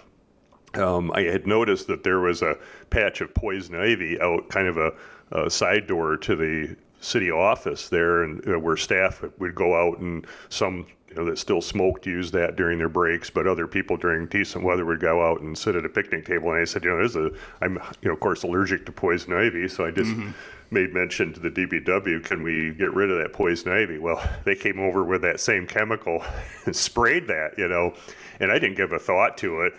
um, 0.76 1.12
I 1.16 1.22
had 1.22 1.48
noticed 1.48 1.88
that 1.88 2.04
there 2.04 2.20
was 2.20 2.42
a 2.42 2.58
patch 2.90 3.22
of 3.22 3.34
poison 3.34 3.76
ivy 3.76 4.20
out 4.22 4.50
kind 4.50 4.68
of 4.68 4.78
a, 4.78 4.92
a 5.32 5.50
side 5.50 5.88
door 5.88 6.18
to 6.18 6.36
the 6.36 6.76
city 7.04 7.32
office 7.32 7.90
there, 7.90 8.24
and 8.24 8.46
know, 8.46 8.60
where 8.60 8.78
staff 8.78 9.24
would 9.40 9.56
go 9.56 9.76
out 9.76 10.00
and 10.00 10.26
some 10.50 10.88
you 11.14 11.16
know, 11.16 11.30
that 11.30 11.38
still 11.38 11.62
smoked 11.62 12.08
use 12.08 12.32
that 12.32 12.56
during 12.56 12.80
their 12.80 12.90
breaks, 12.90 13.30
but 13.30 13.46
other 13.46 13.68
people 13.68 13.98
during 13.98 14.26
decent 14.28 14.64
weather 14.64 14.86
would 14.86 15.00
go 15.00 15.24
out 15.24 15.42
and 15.42 15.56
sit 15.56 15.76
at 15.76 15.86
a 15.86 15.90
picnic 15.90 16.26
table. 16.26 16.52
And 16.52 16.60
I 16.60 16.64
said, 16.64 16.84
you 16.84 16.90
know, 16.90 16.98
there's 16.98 17.16
a, 17.16 17.30
I'm, 17.62 17.76
you 18.02 18.10
know, 18.10 18.14
of 18.14 18.20
course, 18.20 18.44
allergic 18.44 18.86
to 18.88 18.92
poison 18.92 19.34
ivy, 19.34 19.68
so 19.68 19.86
I 19.86 19.92
just 19.92 20.10
mm-hmm. 20.10 20.32
made 20.72 20.94
mention 20.94 21.32
to 21.34 21.40
the 21.40 21.52
DPW, 21.52 22.24
can 22.24 22.42
we 22.42 22.74
get 22.74 22.92
rid 22.94 23.12
of 23.12 23.20
that 23.20 23.32
poison 23.32 23.72
ivy? 23.72 24.00
Well, 24.00 24.28
they 24.44 24.56
came 24.56 24.80
over 24.80 25.04
with 25.04 25.22
that 25.22 25.40
same 25.40 25.68
chemical 25.68 26.24
and 26.66 26.76
sprayed 26.76 27.28
that, 27.28 27.58
you 27.58 27.68
know, 27.68 27.94
and 28.40 28.52
I 28.52 28.58
didn't 28.58 28.78
give 28.78 28.92
a 28.92 29.00
thought 29.00 29.38
to 29.40 29.62
it. 29.62 29.74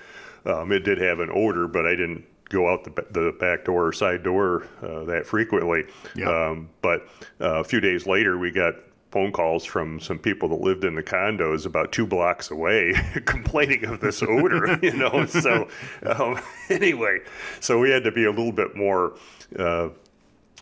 Um, 0.47 0.71
it 0.73 0.81
did 0.81 0.99
have 0.99 1.21
an 1.21 1.31
odor, 1.35 1.67
but 1.67 1.87
I 1.87 1.97
didn't 1.97 2.25
go 2.49 2.73
out 2.73 2.85
the, 2.85 2.91
the 3.11 3.33
back 3.39 3.65
door 3.65 3.89
or 3.89 3.93
side 3.93 4.23
door 4.23 4.67
uh, 4.83 5.05
that 5.05 5.27
frequently. 5.27 5.85
Um, 6.27 6.69
but 6.83 7.09
uh, 7.41 7.61
a 7.61 7.65
few 7.65 7.81
days 7.81 8.07
later, 8.07 8.39
we 8.39 8.51
got 8.51 8.75
phone 9.15 9.31
calls 9.31 9.65
from 9.65 10.01
some 10.01 10.19
people 10.19 10.49
that 10.49 10.61
lived 10.61 10.83
in 10.83 10.97
the 10.97 11.03
condos 11.03 11.67
about 11.67 11.93
two 11.93 12.05
blocks 12.05 12.51
away 12.51 12.93
complaining 13.27 13.85
of 13.85 14.01
this 14.01 14.21
odor, 14.25 14.77
you 14.83 14.93
know. 14.93 15.25
So, 15.27 15.69
um, 16.05 16.41
anyway, 16.69 17.21
so 17.61 17.79
we 17.79 17.91
had 17.91 18.03
to 18.03 18.11
be 18.11 18.25
a 18.25 18.31
little 18.31 18.51
bit 18.51 18.75
more. 18.75 19.17
Uh, 19.57 19.91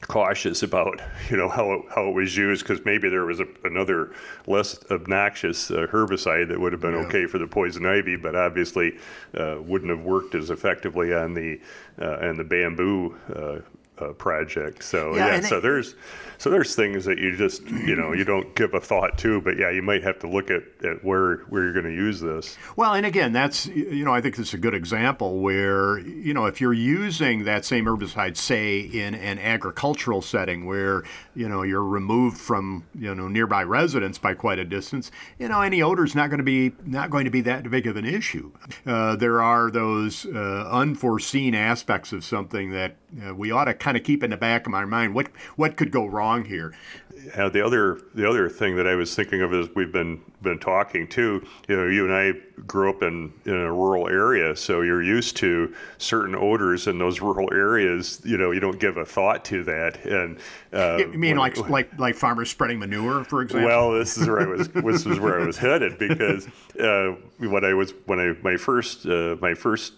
cautious 0.08 0.62
about 0.62 1.00
you 1.30 1.36
know 1.36 1.48
how 1.48 1.72
it, 1.72 1.82
how 1.94 2.08
it 2.08 2.12
was 2.12 2.36
used 2.36 2.66
because 2.66 2.84
maybe 2.84 3.08
there 3.08 3.24
was 3.24 3.40
a, 3.40 3.46
another 3.64 4.12
less 4.46 4.78
obnoxious 4.90 5.70
uh, 5.70 5.86
herbicide 5.90 6.48
that 6.48 6.60
would 6.60 6.72
have 6.72 6.80
been 6.80 6.94
yeah. 6.94 7.06
okay 7.06 7.26
for 7.26 7.38
the 7.38 7.46
poison 7.46 7.86
ivy, 7.86 8.16
but 8.16 8.34
obviously 8.34 8.98
uh, 9.36 9.56
wouldn't 9.60 9.90
have 9.90 10.04
worked 10.04 10.34
as 10.34 10.50
effectively 10.50 11.14
on 11.14 11.34
the 11.34 11.60
uh, 12.00 12.18
and 12.18 12.38
the 12.38 12.44
bamboo 12.44 13.16
uh, 14.02 14.12
project. 14.14 14.82
So 14.84 15.14
yeah, 15.14 15.36
yeah 15.36 15.40
so 15.40 15.58
it, 15.58 15.60
there's 15.62 15.94
so 16.42 16.50
there's 16.50 16.74
things 16.74 17.04
that 17.04 17.18
you 17.18 17.36
just 17.36 17.64
you 17.70 17.94
know 17.94 18.12
you 18.12 18.24
don't 18.24 18.52
give 18.56 18.74
a 18.74 18.80
thought 18.80 19.16
to, 19.18 19.40
but 19.40 19.56
yeah, 19.56 19.70
you 19.70 19.80
might 19.80 20.02
have 20.02 20.18
to 20.18 20.28
look 20.28 20.50
at, 20.50 20.64
at 20.84 21.04
where 21.04 21.36
where 21.48 21.62
you're 21.62 21.72
going 21.72 21.84
to 21.84 21.94
use 21.94 22.20
this. 22.20 22.58
Well, 22.74 22.94
and 22.94 23.06
again, 23.06 23.32
that's 23.32 23.66
you 23.66 24.04
know 24.04 24.12
I 24.12 24.20
think 24.20 24.34
this 24.34 24.48
is 24.48 24.54
a 24.54 24.58
good 24.58 24.74
example 24.74 25.38
where 25.38 26.00
you 26.00 26.34
know 26.34 26.46
if 26.46 26.60
you're 26.60 26.72
using 26.72 27.44
that 27.44 27.64
same 27.64 27.84
herbicide, 27.84 28.36
say 28.36 28.80
in 28.80 29.14
an 29.14 29.38
agricultural 29.38 30.20
setting 30.20 30.66
where 30.66 31.04
you 31.36 31.48
know 31.48 31.62
you're 31.62 31.84
removed 31.84 32.38
from 32.38 32.84
you 32.94 33.14
know 33.14 33.28
nearby 33.28 33.62
residents 33.62 34.18
by 34.18 34.34
quite 34.34 34.58
a 34.58 34.64
distance, 34.64 35.12
you 35.38 35.46
know 35.46 35.60
any 35.60 35.80
odor 35.80 36.04
is 36.04 36.16
not 36.16 36.28
going 36.28 36.38
to 36.38 36.44
be 36.44 36.72
not 36.84 37.08
going 37.08 37.24
to 37.24 37.30
be 37.30 37.42
that 37.42 37.70
big 37.70 37.86
of 37.86 37.96
an 37.96 38.04
issue. 38.04 38.50
Uh, 38.84 39.14
there 39.14 39.40
are 39.40 39.70
those 39.70 40.26
uh, 40.26 40.68
unforeseen 40.72 41.54
aspects 41.54 42.12
of 42.12 42.24
something 42.24 42.72
that 42.72 42.96
uh, 43.20 43.34
we 43.34 43.50
ought 43.50 43.64
to 43.64 43.74
kind 43.74 43.96
of 43.96 44.04
keep 44.04 44.22
in 44.22 44.30
the 44.30 44.36
back 44.36 44.66
of 44.66 44.74
our 44.74 44.86
mind. 44.86 45.14
What 45.14 45.28
what 45.56 45.76
could 45.76 45.90
go 45.90 46.06
wrong 46.06 46.44
here? 46.44 46.74
The 47.10 47.64
other 47.64 48.00
the 48.14 48.28
other 48.28 48.48
thing 48.48 48.76
that 48.76 48.86
I 48.86 48.94
was 48.94 49.14
thinking 49.14 49.42
of 49.42 49.52
is 49.52 49.68
we've 49.74 49.92
been 49.92 50.22
been 50.40 50.58
talking 50.58 51.06
too. 51.06 51.46
You 51.68 51.76
know, 51.76 51.86
you 51.86 52.04
and 52.04 52.14
I 52.14 52.32
grew 52.66 52.90
up 52.90 53.02
in 53.02 53.32
in 53.44 53.54
a 53.54 53.72
rural 53.72 54.08
area, 54.08 54.56
so 54.56 54.80
you're 54.80 55.02
used 55.02 55.36
to 55.38 55.74
certain 55.98 56.34
odors 56.34 56.86
in 56.86 56.98
those 56.98 57.20
rural 57.22 57.52
areas. 57.52 58.20
You 58.24 58.38
know, 58.38 58.50
you 58.50 58.60
don't 58.60 58.80
give 58.80 58.96
a 58.96 59.04
thought 59.04 59.44
to 59.46 59.62
that. 59.64 60.04
And 60.04 60.38
uh, 60.72 60.96
you 60.98 61.08
mean 61.08 61.36
when, 61.36 61.38
like 61.38 61.56
like 61.68 61.98
like 61.98 62.14
farmers 62.14 62.50
spreading 62.50 62.78
manure, 62.78 63.24
for 63.24 63.42
example? 63.42 63.68
Well, 63.68 63.92
this 63.92 64.16
is 64.16 64.26
where 64.26 64.40
I 64.40 64.46
was. 64.46 64.68
this 64.68 65.06
is 65.06 65.20
where 65.20 65.40
I 65.40 65.46
was 65.46 65.58
headed 65.58 65.98
because 65.98 66.46
uh, 66.80 67.14
when 67.38 67.64
I 67.64 67.74
was 67.74 67.92
when 68.06 68.18
I 68.18 68.34
my 68.42 68.56
first 68.56 69.04
uh, 69.04 69.36
my 69.40 69.54
first 69.54 69.92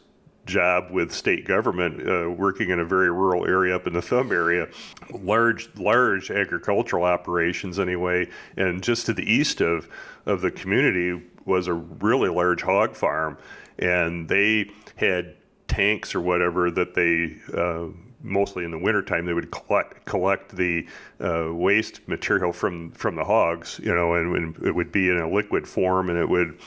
job 0.46 0.90
with 0.90 1.12
state 1.12 1.44
government, 1.46 2.06
uh, 2.08 2.30
working 2.30 2.70
in 2.70 2.80
a 2.80 2.84
very 2.84 3.10
rural 3.10 3.46
area 3.46 3.74
up 3.74 3.86
in 3.86 3.92
the 3.92 4.02
Thumb 4.02 4.32
area, 4.32 4.68
large 5.10 5.68
large 5.76 6.30
agricultural 6.30 7.04
operations 7.04 7.78
anyway, 7.78 8.28
and 8.56 8.82
just 8.82 9.06
to 9.06 9.12
the 9.12 9.30
east 9.30 9.60
of 9.60 9.88
of 10.26 10.40
the 10.40 10.50
community 10.50 11.22
was 11.44 11.66
a 11.66 11.74
really 11.74 12.28
large 12.28 12.62
hog 12.62 12.94
farm, 12.94 13.38
and 13.78 14.28
they 14.28 14.70
had 14.96 15.36
tanks 15.68 16.14
or 16.14 16.20
whatever 16.20 16.70
that 16.70 16.94
they. 16.94 17.36
Uh, 17.56 17.88
mostly 18.26 18.64
in 18.64 18.70
the 18.70 18.78
wintertime, 18.78 19.26
they 19.26 19.34
would 19.34 19.50
collect 19.50 20.02
collect 20.06 20.56
the 20.56 20.86
uh, 21.20 21.52
waste 21.52 22.00
material 22.08 22.52
from 22.52 22.90
from 22.92 23.16
the 23.16 23.24
hogs, 23.24 23.78
you 23.82 23.94
know, 23.94 24.14
and, 24.14 24.34
and, 24.34 24.66
it 24.66 24.74
would 24.74 24.90
be 24.90 25.10
in 25.10 25.18
a 25.18 25.30
liquid 25.30 25.68
form, 25.68 26.08
and 26.08 26.18
it 26.18 26.26
would 26.26 26.58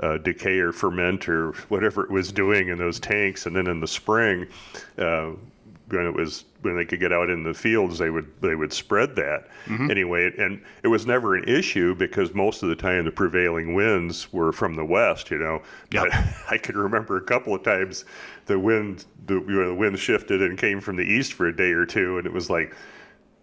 uh, 0.00 0.18
decay 0.18 0.58
or 0.58 0.72
ferment 0.72 1.28
or 1.28 1.52
whatever 1.68 2.04
it 2.04 2.10
was 2.10 2.32
doing 2.32 2.68
in 2.68 2.78
those 2.78 2.98
tanks. 2.98 3.46
And 3.46 3.54
then 3.54 3.66
in 3.66 3.80
the 3.80 3.88
spring, 3.88 4.46
uh, 4.98 5.32
when 5.88 6.06
it 6.06 6.14
was 6.14 6.44
when 6.62 6.76
they 6.76 6.84
could 6.84 7.00
get 7.00 7.12
out 7.12 7.28
in 7.28 7.42
the 7.42 7.52
fields, 7.52 7.98
they 7.98 8.10
would 8.10 8.30
they 8.40 8.54
would 8.54 8.72
spread 8.72 9.14
that 9.16 9.48
mm-hmm. 9.66 9.90
anyway. 9.90 10.32
And 10.38 10.62
it 10.82 10.88
was 10.88 11.06
never 11.06 11.36
an 11.36 11.44
issue 11.44 11.94
because 11.94 12.34
most 12.34 12.62
of 12.62 12.68
the 12.68 12.76
time 12.76 13.04
the 13.04 13.10
prevailing 13.10 13.74
winds 13.74 14.32
were 14.32 14.52
from 14.52 14.74
the 14.74 14.84
west. 14.84 15.30
You 15.30 15.38
know, 15.38 15.62
yep. 15.92 16.08
but 16.10 16.12
I 16.50 16.58
can 16.58 16.76
remember 16.76 17.16
a 17.16 17.22
couple 17.22 17.54
of 17.54 17.62
times 17.62 18.04
the 18.46 18.58
wind 18.58 19.04
the, 19.26 19.34
you 19.34 19.60
know, 19.60 19.68
the 19.68 19.74
wind 19.74 19.98
shifted 19.98 20.42
and 20.42 20.58
came 20.58 20.80
from 20.80 20.96
the 20.96 21.04
east 21.04 21.34
for 21.34 21.46
a 21.46 21.56
day 21.56 21.72
or 21.72 21.86
two, 21.86 22.18
and 22.18 22.26
it 22.26 22.32
was 22.32 22.50
like 22.50 22.74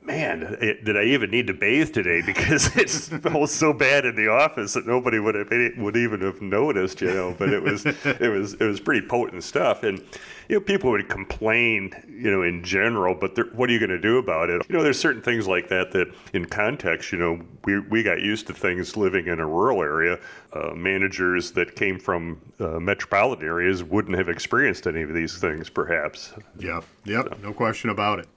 man, 0.10 0.58
it, 0.60 0.84
did 0.84 0.98
I 0.98 1.04
even 1.04 1.30
need 1.30 1.48
to 1.48 1.54
bathe 1.54 1.94
today? 1.94 2.22
Because 2.40 2.76
it 2.78 2.90
smells 2.90 3.52
so 3.52 3.74
bad 3.74 4.06
in 4.06 4.16
the 4.16 4.30
office 4.30 4.74
that 4.74 4.86
nobody 4.86 5.20
would 5.20 5.36
have 5.36 5.50
would 5.78 5.98
even 5.98 6.22
have 6.22 6.42
noticed, 6.42 7.02
you 7.02 7.12
know. 7.12 7.36
But 7.38 7.50
it 7.50 7.62
was 7.62 7.86
it 8.06 8.32
was 8.32 8.54
it 8.54 8.64
was 8.64 8.80
pretty 8.80 9.06
potent 9.06 9.44
stuff, 9.44 9.84
and 9.84 10.00
you 10.48 10.56
know 10.56 10.60
people 10.60 10.92
would 10.92 11.10
complain, 11.10 11.92
you 12.08 12.30
know, 12.32 12.44
in 12.44 12.64
general. 12.64 13.16
But 13.16 13.54
what 13.56 13.70
are 13.70 13.74
you 13.74 13.80
going 13.80 13.90
to 13.90 14.00
do 14.00 14.18
about 14.18 14.50
it? 14.50 14.62
You 14.70 14.78
know, 14.78 14.84
there's 14.84 15.00
certain 15.00 15.22
things 15.22 15.48
like 15.48 15.70
that 15.70 15.92
that, 15.92 16.08
in 16.34 16.46
context, 16.46 17.12
you 17.12 17.18
know, 17.18 17.42
we 17.66 17.80
we 17.80 18.04
got 18.04 18.22
used 18.22 18.48
to 18.48 18.54
things 18.54 18.96
living 18.96 19.28
in 19.28 19.40
a 19.40 19.48
rural 19.48 19.82
area 19.82 20.20
uh, 20.54 20.74
managers 20.76 21.52
that 21.52 21.76
came 21.76 22.00
from 22.00 22.40
uh, 22.60 22.80
metropolitan 22.80 23.46
areas 23.46 23.84
wouldn't 23.84 24.18
have 24.18 24.30
experienced 24.30 24.88
any 24.88 25.02
of 25.02 25.14
these 25.14 25.38
things, 25.38 25.70
perhaps. 25.70 26.34
Yep, 26.60 26.84
yep, 27.06 27.28
so. 27.30 27.38
no 27.42 27.54
question 27.54 27.90
about 27.90 28.20
it. 28.20 28.28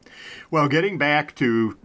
Well, 0.51 0.69
getting 0.69 0.99
back 0.99 1.35
to 1.37 1.79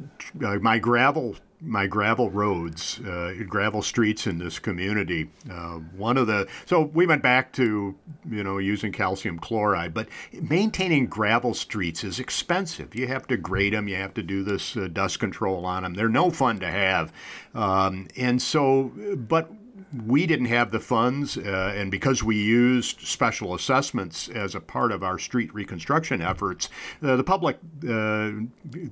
uh, 0.44 0.56
my 0.56 0.80
gravel 0.80 1.36
my 1.60 1.88
gravel 1.88 2.30
roads, 2.30 3.00
uh, 3.00 3.34
gravel 3.48 3.82
streets 3.82 4.28
in 4.28 4.38
this 4.38 4.60
community. 4.60 5.30
Uh, 5.52 5.80
one 5.96 6.18
of 6.18 6.28
the 6.28 6.48
so 6.66 6.82
we 6.82 7.08
went 7.08 7.24
back 7.24 7.52
to 7.54 7.96
you 8.30 8.44
know 8.44 8.58
using 8.58 8.92
calcium 8.92 9.40
chloride, 9.40 9.94
but 9.94 10.08
maintaining 10.34 11.08
gravel 11.08 11.54
streets 11.54 12.04
is 12.04 12.20
expensive. 12.20 12.94
You 12.94 13.08
have 13.08 13.26
to 13.28 13.38
grade 13.38 13.74
them, 13.74 13.88
you 13.88 13.96
have 13.96 14.14
to 14.16 14.24
do 14.24 14.44
this 14.44 14.78
uh, 14.78 14.88
dust 14.92 15.20
control 15.20 15.66
on 15.66 15.84
them. 15.84 15.96
They're 15.96 16.10
no 16.10 16.30
fun 16.30 16.60
to 16.60 16.68
have, 16.68 17.12
um, 17.56 18.08
and 18.16 18.42
so 18.42 18.92
but 19.16 19.52
we 20.06 20.26
didn't 20.26 20.48
have 20.48 20.72
the 20.72 20.80
funds, 20.80 21.38
uh, 21.38 21.74
and 21.76 21.90
because 21.90 22.24
we 22.24 22.36
used 22.36 23.02
special 23.02 23.54
assessments 23.54 24.28
as 24.28 24.54
a 24.54 24.60
part 24.60 24.92
of 24.92 25.04
our 25.04 25.18
street 25.18 25.54
reconstruction 25.54 26.22
efforts, 26.22 26.70
uh, 27.02 27.16
the 27.16 27.24
public 27.24 27.58
uh, 27.88 28.32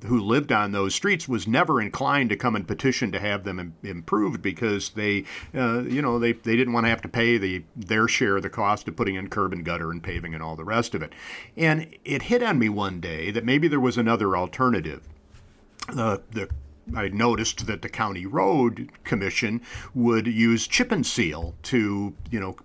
who 0.05 0.19
lived 0.19 0.51
on 0.51 0.71
those 0.71 0.95
streets 0.95 1.27
was 1.27 1.47
never 1.47 1.81
inclined 1.81 2.29
to 2.29 2.38
come 2.38 2.55
and 2.55 2.67
petition 2.67 3.12
to 3.12 3.19
have 3.19 3.43
them 3.43 3.60
Im- 3.60 3.73
improved 3.84 4.41
because 4.41 4.89
they, 4.91 5.25
uh, 5.53 5.81
you 5.84 6.01
know, 6.01 6.17
they, 6.17 6.31
they 6.31 6.55
didn't 6.55 6.73
want 6.73 6.86
to 6.86 6.89
have 6.89 7.01
to 7.01 7.10
pay 7.10 7.38
the 7.38 7.63
their 7.75 8.08
share 8.08 8.38
of 8.38 8.43
the 8.43 8.49
cost 8.49 8.88
of 8.88 8.95
putting 8.95 9.15
in 9.15 9.29
curb 9.29 9.51
and 9.51 9.65
gutter 9.65 9.91
and 9.91 10.01
paving 10.01 10.34
and 10.34 10.41
all 10.41 10.55
the 10.55 10.63
rest 10.63 10.95
of 10.95 11.01
it. 11.01 11.13
And 11.58 11.93
it 12.05 12.23
hit 12.23 12.41
on 12.41 12.58
me 12.58 12.69
one 12.69 13.01
day 13.01 13.31
that 13.31 13.43
maybe 13.43 13.67
there 13.67 13.79
was 13.79 13.97
another 13.97 14.38
alternative. 14.38 15.08
Uh, 15.89 16.17
the 16.31 16.49
I 16.95 17.07
noticed 17.09 17.67
that 17.67 17.81
the 17.81 17.89
county 17.89 18.25
road 18.25 18.91
commission 19.03 19.61
would 19.93 20.27
use 20.27 20.67
chip 20.67 20.91
and 20.91 21.05
seal 21.05 21.55
to, 21.63 22.13
you 22.29 22.39
know, 22.39 22.55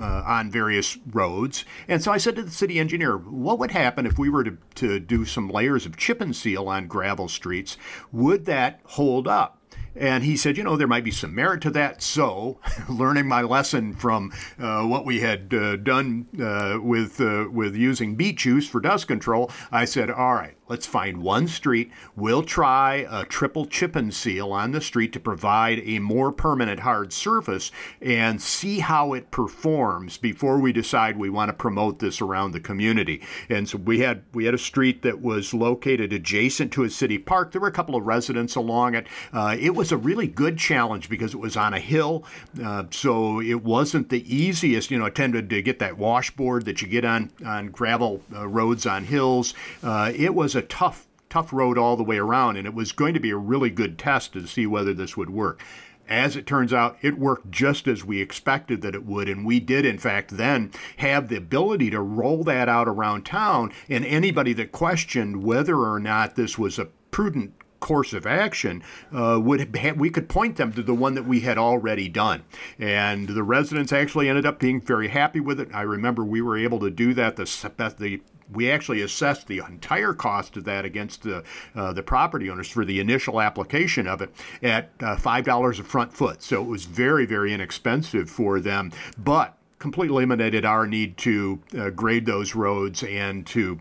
uh, 0.00 0.22
on 0.26 0.50
various 0.50 0.98
roads. 1.10 1.64
And 1.86 2.02
so 2.02 2.12
I 2.12 2.18
said 2.18 2.36
to 2.36 2.42
the 2.42 2.50
city 2.50 2.78
engineer, 2.78 3.16
what 3.16 3.58
would 3.58 3.70
happen 3.70 4.06
if 4.06 4.18
we 4.18 4.28
were 4.28 4.44
to, 4.44 4.58
to 4.76 5.00
do 5.00 5.24
some 5.24 5.48
layers 5.48 5.86
of 5.86 5.96
chip 5.96 6.20
and 6.20 6.34
seal 6.34 6.68
on 6.68 6.86
gravel 6.86 7.28
streets? 7.28 7.76
Would 8.12 8.44
that 8.46 8.80
hold 8.84 9.28
up? 9.28 9.58
And 9.94 10.22
he 10.22 10.36
said, 10.36 10.56
you 10.56 10.62
know, 10.62 10.76
there 10.76 10.86
might 10.86 11.04
be 11.04 11.10
some 11.10 11.34
merit 11.34 11.60
to 11.62 11.70
that. 11.70 12.02
So, 12.02 12.60
learning 12.88 13.26
my 13.26 13.42
lesson 13.42 13.94
from 13.94 14.32
uh, 14.58 14.84
what 14.84 15.04
we 15.04 15.20
had 15.20 15.52
uh, 15.52 15.76
done 15.76 16.26
uh, 16.40 16.78
with 16.80 17.20
uh, 17.20 17.46
with 17.50 17.74
using 17.74 18.14
beet 18.14 18.36
juice 18.36 18.68
for 18.68 18.80
dust 18.80 19.08
control, 19.08 19.50
I 19.72 19.84
said, 19.86 20.10
all 20.10 20.34
right, 20.34 20.56
Let's 20.68 20.86
find 20.86 21.22
one 21.22 21.48
street. 21.48 21.90
We'll 22.14 22.42
try 22.42 23.06
a 23.10 23.24
triple 23.24 23.64
chip 23.66 23.96
and 23.96 24.12
seal 24.12 24.52
on 24.52 24.72
the 24.72 24.80
street 24.80 25.12
to 25.14 25.20
provide 25.20 25.80
a 25.84 25.98
more 25.98 26.30
permanent 26.30 26.80
hard 26.80 27.12
surface 27.12 27.70
and 28.02 28.40
see 28.40 28.80
how 28.80 29.14
it 29.14 29.30
performs 29.30 30.18
before 30.18 30.58
we 30.58 30.72
decide 30.72 31.16
we 31.16 31.30
want 31.30 31.48
to 31.48 31.54
promote 31.54 32.00
this 32.00 32.20
around 32.20 32.52
the 32.52 32.60
community. 32.60 33.22
And 33.48 33.68
so 33.68 33.78
we 33.78 34.00
had 34.00 34.22
we 34.34 34.44
had 34.44 34.54
a 34.54 34.58
street 34.58 35.02
that 35.02 35.22
was 35.22 35.54
located 35.54 36.12
adjacent 36.12 36.72
to 36.74 36.84
a 36.84 36.90
city 36.90 37.16
park. 37.16 37.52
There 37.52 37.60
were 37.60 37.68
a 37.68 37.72
couple 37.72 37.96
of 37.96 38.06
residents 38.06 38.54
along 38.54 38.94
it. 38.94 39.06
Uh, 39.32 39.56
it 39.58 39.74
was 39.74 39.90
a 39.90 39.96
really 39.96 40.26
good 40.26 40.58
challenge 40.58 41.08
because 41.08 41.32
it 41.32 41.38
was 41.40 41.56
on 41.56 41.72
a 41.72 41.80
hill, 41.80 42.24
uh, 42.62 42.84
so 42.90 43.40
it 43.40 43.64
wasn't 43.64 44.10
the 44.10 44.22
easiest. 44.34 44.90
You 44.90 44.98
know, 44.98 45.08
tended 45.08 45.48
to 45.50 45.62
get 45.62 45.78
that 45.78 45.96
washboard 45.96 46.66
that 46.66 46.82
you 46.82 46.88
get 46.88 47.04
on 47.04 47.30
on 47.44 47.68
gravel 47.68 48.22
uh, 48.34 48.46
roads 48.46 48.86
on 48.86 49.04
hills. 49.04 49.54
Uh, 49.82 50.12
it 50.14 50.34
was 50.34 50.57
a 50.58 50.62
tough, 50.62 51.06
tough 51.30 51.52
road 51.52 51.78
all 51.78 51.96
the 51.96 52.02
way 52.02 52.18
around, 52.18 52.56
and 52.56 52.66
it 52.66 52.74
was 52.74 52.92
going 52.92 53.14
to 53.14 53.20
be 53.20 53.30
a 53.30 53.36
really 53.36 53.70
good 53.70 53.98
test 53.98 54.34
to 54.34 54.46
see 54.46 54.66
whether 54.66 54.92
this 54.92 55.16
would 55.16 55.30
work. 55.30 55.62
As 56.08 56.36
it 56.36 56.46
turns 56.46 56.72
out, 56.72 56.96
it 57.02 57.18
worked 57.18 57.50
just 57.50 57.86
as 57.86 58.04
we 58.04 58.22
expected 58.22 58.80
that 58.80 58.94
it 58.94 59.04
would. 59.04 59.28
And 59.28 59.44
we 59.44 59.60
did, 59.60 59.84
in 59.84 59.98
fact, 59.98 60.36
then 60.36 60.72
have 60.96 61.28
the 61.28 61.36
ability 61.36 61.90
to 61.90 62.00
roll 62.00 62.44
that 62.44 62.66
out 62.66 62.88
around 62.88 63.26
town. 63.26 63.72
And 63.90 64.06
anybody 64.06 64.54
that 64.54 64.72
questioned 64.72 65.42
whether 65.42 65.76
or 65.76 66.00
not 66.00 66.34
this 66.34 66.58
was 66.58 66.78
a 66.78 66.88
prudent 67.10 67.52
course 67.80 68.12
of 68.12 68.26
action 68.26 68.82
uh, 69.12 69.38
would 69.40 69.76
we 69.98 70.10
could 70.10 70.28
point 70.28 70.56
them 70.56 70.72
to 70.72 70.82
the 70.82 70.94
one 70.94 71.14
that 71.14 71.24
we 71.24 71.40
had 71.40 71.56
already 71.56 72.08
done 72.08 72.42
and 72.78 73.28
the 73.28 73.42
residents 73.42 73.92
actually 73.92 74.28
ended 74.28 74.44
up 74.44 74.58
being 74.58 74.80
very 74.80 75.08
happy 75.08 75.38
with 75.38 75.60
it 75.60 75.68
i 75.72 75.82
remember 75.82 76.24
we 76.24 76.42
were 76.42 76.56
able 76.56 76.80
to 76.80 76.90
do 76.90 77.14
that 77.14 77.36
the, 77.36 77.94
the 77.98 78.20
we 78.52 78.70
actually 78.70 79.02
assessed 79.02 79.46
the 79.46 79.58
entire 79.58 80.12
cost 80.12 80.56
of 80.56 80.64
that 80.64 80.84
against 80.84 81.22
the 81.22 81.44
uh, 81.74 81.92
the 81.92 82.02
property 82.02 82.50
owners 82.50 82.68
for 82.68 82.84
the 82.84 83.00
initial 83.00 83.40
application 83.40 84.06
of 84.06 84.22
it 84.22 84.30
at 84.62 84.90
uh, 85.00 85.16
five 85.16 85.44
dollars 85.44 85.78
a 85.78 85.84
front 85.84 86.12
foot. 86.12 86.42
So 86.42 86.62
it 86.62 86.66
was 86.66 86.84
very 86.84 87.26
very 87.26 87.52
inexpensive 87.52 88.30
for 88.30 88.60
them, 88.60 88.92
but 89.16 89.56
completely 89.78 90.14
eliminated 90.16 90.64
our 90.64 90.86
need 90.86 91.16
to 91.18 91.60
uh, 91.78 91.90
grade 91.90 92.26
those 92.26 92.54
roads 92.54 93.02
and 93.04 93.46
to 93.46 93.78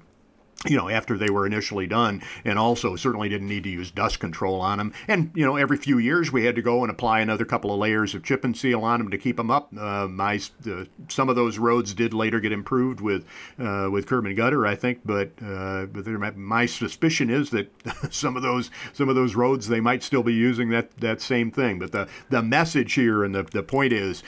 you 0.68 0.78
know, 0.78 0.90
after 0.90 1.18
they 1.18 1.30
were 1.30 1.46
initially 1.46 1.88
done, 1.88 2.22
and 2.46 2.58
also 2.60 2.96
certainly 2.96 3.30
didn't 3.30 3.48
need 3.48 3.64
to 3.64 3.70
use 3.70 3.92
dust 3.92 4.20
control 4.20 4.62
on 4.62 4.78
them. 4.78 4.94
And 5.08 5.32
you 5.36 5.46
know, 5.46 5.56
every 5.56 5.78
few 5.78 5.98
years 5.98 6.32
we 6.32 6.46
had 6.46 6.56
to 6.56 6.62
go 6.62 6.84
and 6.84 6.92
apply 6.92 7.20
another 7.20 7.46
couple 7.46 7.72
of 7.72 7.80
layers 7.80 8.16
of 8.16 8.24
chip 8.24 8.44
and 8.44 8.56
seal 8.56 8.84
on 8.84 9.00
them 9.00 9.12
to 9.12 9.18
keep 9.18 9.38
them 9.38 9.52
up. 9.52 9.70
Uh, 9.78 10.08
my 10.08 10.40
uh, 10.70 10.86
some 11.10 11.30
of 11.30 11.36
those 11.36 11.58
roads 11.58 11.94
did 11.94 12.14
later 12.14 12.40
get 12.40 12.52
improved 12.52 13.02
with 13.02 13.26
uh, 13.60 13.90
with 13.92 14.08
curb 14.08 14.26
and 14.26 14.36
gutter, 14.36 14.66
I 14.66 14.76
think, 14.76 15.02
but 15.06 15.32
uh, 15.44 15.86
but 15.86 16.06
there, 16.06 16.18
my 16.18 16.66
suspicion 16.66 17.30
is 17.30 17.50
that 17.52 17.72
some 18.14 18.36
of 18.36 18.44
those 18.44 18.70
some 18.94 19.10
of 19.10 19.16
those 19.16 19.36
roads 19.36 19.68
they 19.68 19.80
might 19.80 20.04
still 20.04 20.24
be 20.24 20.34
using 20.34 20.70
that 20.70 20.96
that 20.98 21.22
same 21.22 21.52
thing. 21.52 21.80
But 21.80 21.92
the 21.92 22.08
the 22.30 22.42
message 22.42 22.94
here 22.94 23.24
and 23.24 23.34
the 23.34 23.44
the 23.44 23.64
point 23.64 23.94
is 23.94 24.24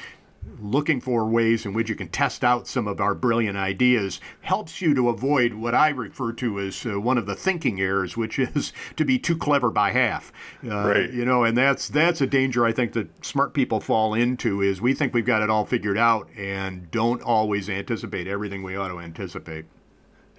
looking 0.60 1.00
for 1.02 1.26
ways 1.26 1.66
in 1.66 1.74
which 1.74 1.90
you 1.90 1.96
can 1.96 2.10
test 2.10 2.44
out 2.44 2.68
some 2.68 2.88
of 2.88 3.00
our 3.00 3.16
brilliant 3.16 3.58
ideas 3.58 4.20
helps 4.42 4.82
you 4.82 4.94
to 4.94 5.10
avoid 5.10 5.54
what 5.54 5.76
I 5.76 5.90
refer 5.90 6.34
to 6.34 6.60
as 6.60 6.86
uh, 6.86 7.00
one 7.00 7.18
of 7.18 7.26
the 7.26 7.36
thinking 7.36 7.80
errors, 7.80 8.18
which 8.18 8.40
is 8.40 8.74
to 8.96 9.06
be 9.06 9.20
too 9.20 9.38
clever 9.38 9.70
by 9.70 9.92
half. 9.92 10.32
Uh, 10.64 10.88
right. 10.88 11.12
You 11.12 11.26
know, 11.26 11.44
and 11.44 11.58
that's 11.58 11.88
that's 11.88 12.22
a 12.22 12.28
danger 12.28 12.66
I 12.66 12.72
think 12.72 12.94
that 12.94 13.26
smart 13.26 13.54
people 13.54 13.80
fall 13.80 14.14
into 14.14 14.62
is 14.62 14.82
we 14.82 14.94
think 14.94 15.14
we've 15.14 15.26
got 15.26 15.42
it 15.42 15.50
all 15.50 15.66
figured 15.66 15.98
out 15.98 16.30
and 16.38 16.90
don't 16.92 17.22
always 17.22 17.70
anticipate 17.70 18.28
everything 18.28 18.64
we 18.64 18.76
ought 18.76 18.90
to 18.90 19.00
anticipate. 19.00 19.66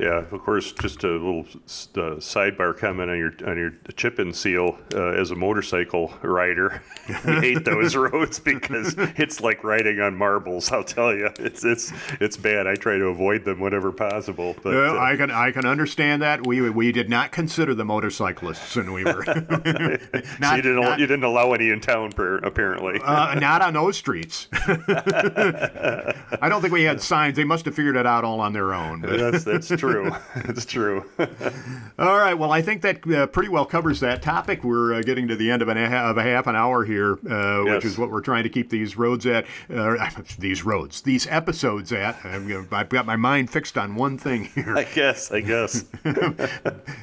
Yeah, 0.00 0.24
of 0.30 0.42
course. 0.42 0.72
Just 0.72 1.04
a 1.04 1.08
little 1.08 1.40
uh, 1.40 2.16
sidebar 2.16 2.76
comment 2.76 3.10
on 3.10 3.18
your 3.18 3.32
on 3.46 3.58
your 3.58 3.72
chip 3.96 4.18
and 4.18 4.34
seal. 4.34 4.78
Uh, 4.94 5.08
as 5.10 5.30
a 5.30 5.34
motorcycle 5.34 6.12
rider, 6.22 6.82
we 7.26 7.32
hate 7.34 7.64
those 7.66 7.94
roads 7.96 8.38
because 8.38 8.94
it's 8.96 9.42
like 9.42 9.62
riding 9.62 10.00
on 10.00 10.16
marbles. 10.16 10.72
I'll 10.72 10.84
tell 10.84 11.14
you, 11.14 11.28
it's 11.38 11.64
it's 11.64 11.92
it's 12.18 12.38
bad. 12.38 12.66
I 12.66 12.76
try 12.76 12.96
to 12.96 13.06
avoid 13.06 13.44
them 13.44 13.60
whenever 13.60 13.92
possible. 13.92 14.56
But 14.62 14.74
uh, 14.74 14.98
I 14.98 15.16
can 15.16 15.30
I 15.30 15.50
can 15.52 15.66
understand 15.66 16.22
that. 16.22 16.46
We 16.46 16.70
we 16.70 16.92
did 16.92 17.10
not 17.10 17.30
consider 17.30 17.74
the 17.74 17.84
motorcyclists, 17.84 18.76
and 18.76 18.94
we 18.94 19.04
were. 19.04 19.22
not, 19.26 19.46
so 19.66 20.54
you 20.56 20.62
didn't 20.62 20.80
not, 20.80 20.98
you 20.98 21.06
didn't 21.06 21.24
allow 21.24 21.52
any 21.52 21.68
in 21.68 21.80
town, 21.80 22.10
apparently. 22.42 23.00
Uh, 23.04 23.34
not 23.34 23.60
on 23.60 23.74
those 23.74 23.98
streets. 23.98 24.48
I 24.56 26.48
don't 26.48 26.62
think 26.62 26.72
we 26.72 26.84
had 26.84 27.02
signs. 27.02 27.36
They 27.36 27.44
must 27.44 27.66
have 27.66 27.74
figured 27.74 27.96
it 27.96 28.06
out 28.06 28.24
all 28.24 28.40
on 28.40 28.54
their 28.54 28.72
own. 28.72 29.02
But. 29.02 29.18
That's 29.18 29.44
that's 29.44 29.68
true 29.68 29.89
true. 29.92 30.11
it's 30.48 30.64
true. 30.64 31.05
All 31.98 32.18
right. 32.18 32.35
Well, 32.35 32.53
I 32.53 32.62
think 32.62 32.83
that 32.83 33.07
uh, 33.11 33.26
pretty 33.26 33.48
well 33.48 33.64
covers 33.64 34.00
that 34.00 34.22
topic. 34.22 34.64
We're 34.64 34.94
uh, 34.94 35.03
getting 35.03 35.29
to 35.29 35.37
the 35.37 35.50
end 35.50 35.62
of, 35.62 35.68
an, 35.68 35.79
of 35.79 36.16
a 36.16 36.22
half 36.22 36.46
an 36.46 36.57
hour 36.57 36.85
here, 36.85 37.18
uh, 37.29 37.64
yes. 37.64 37.74
which 37.76 37.85
is 37.85 37.98
what 37.98 38.11
we're 38.11 38.20
trying 38.20 38.44
to 38.44 38.48
keep 38.48 38.70
these 38.70 38.96
roads 38.96 39.26
at. 39.26 39.46
Uh, 39.72 40.09
these 40.38 40.64
roads, 40.64 41.03
these 41.03 41.26
episodes 41.26 41.92
at. 41.92 42.18
I've 42.24 42.88
got 42.88 43.07
my 43.07 43.16
mind 43.16 43.50
fixed 43.50 43.76
on 43.79 43.94
one 43.94 44.18
thing 44.18 44.44
here. 44.44 44.76
I 44.76 44.85
guess. 44.85 45.31
I 45.31 45.40
guess. 45.40 45.85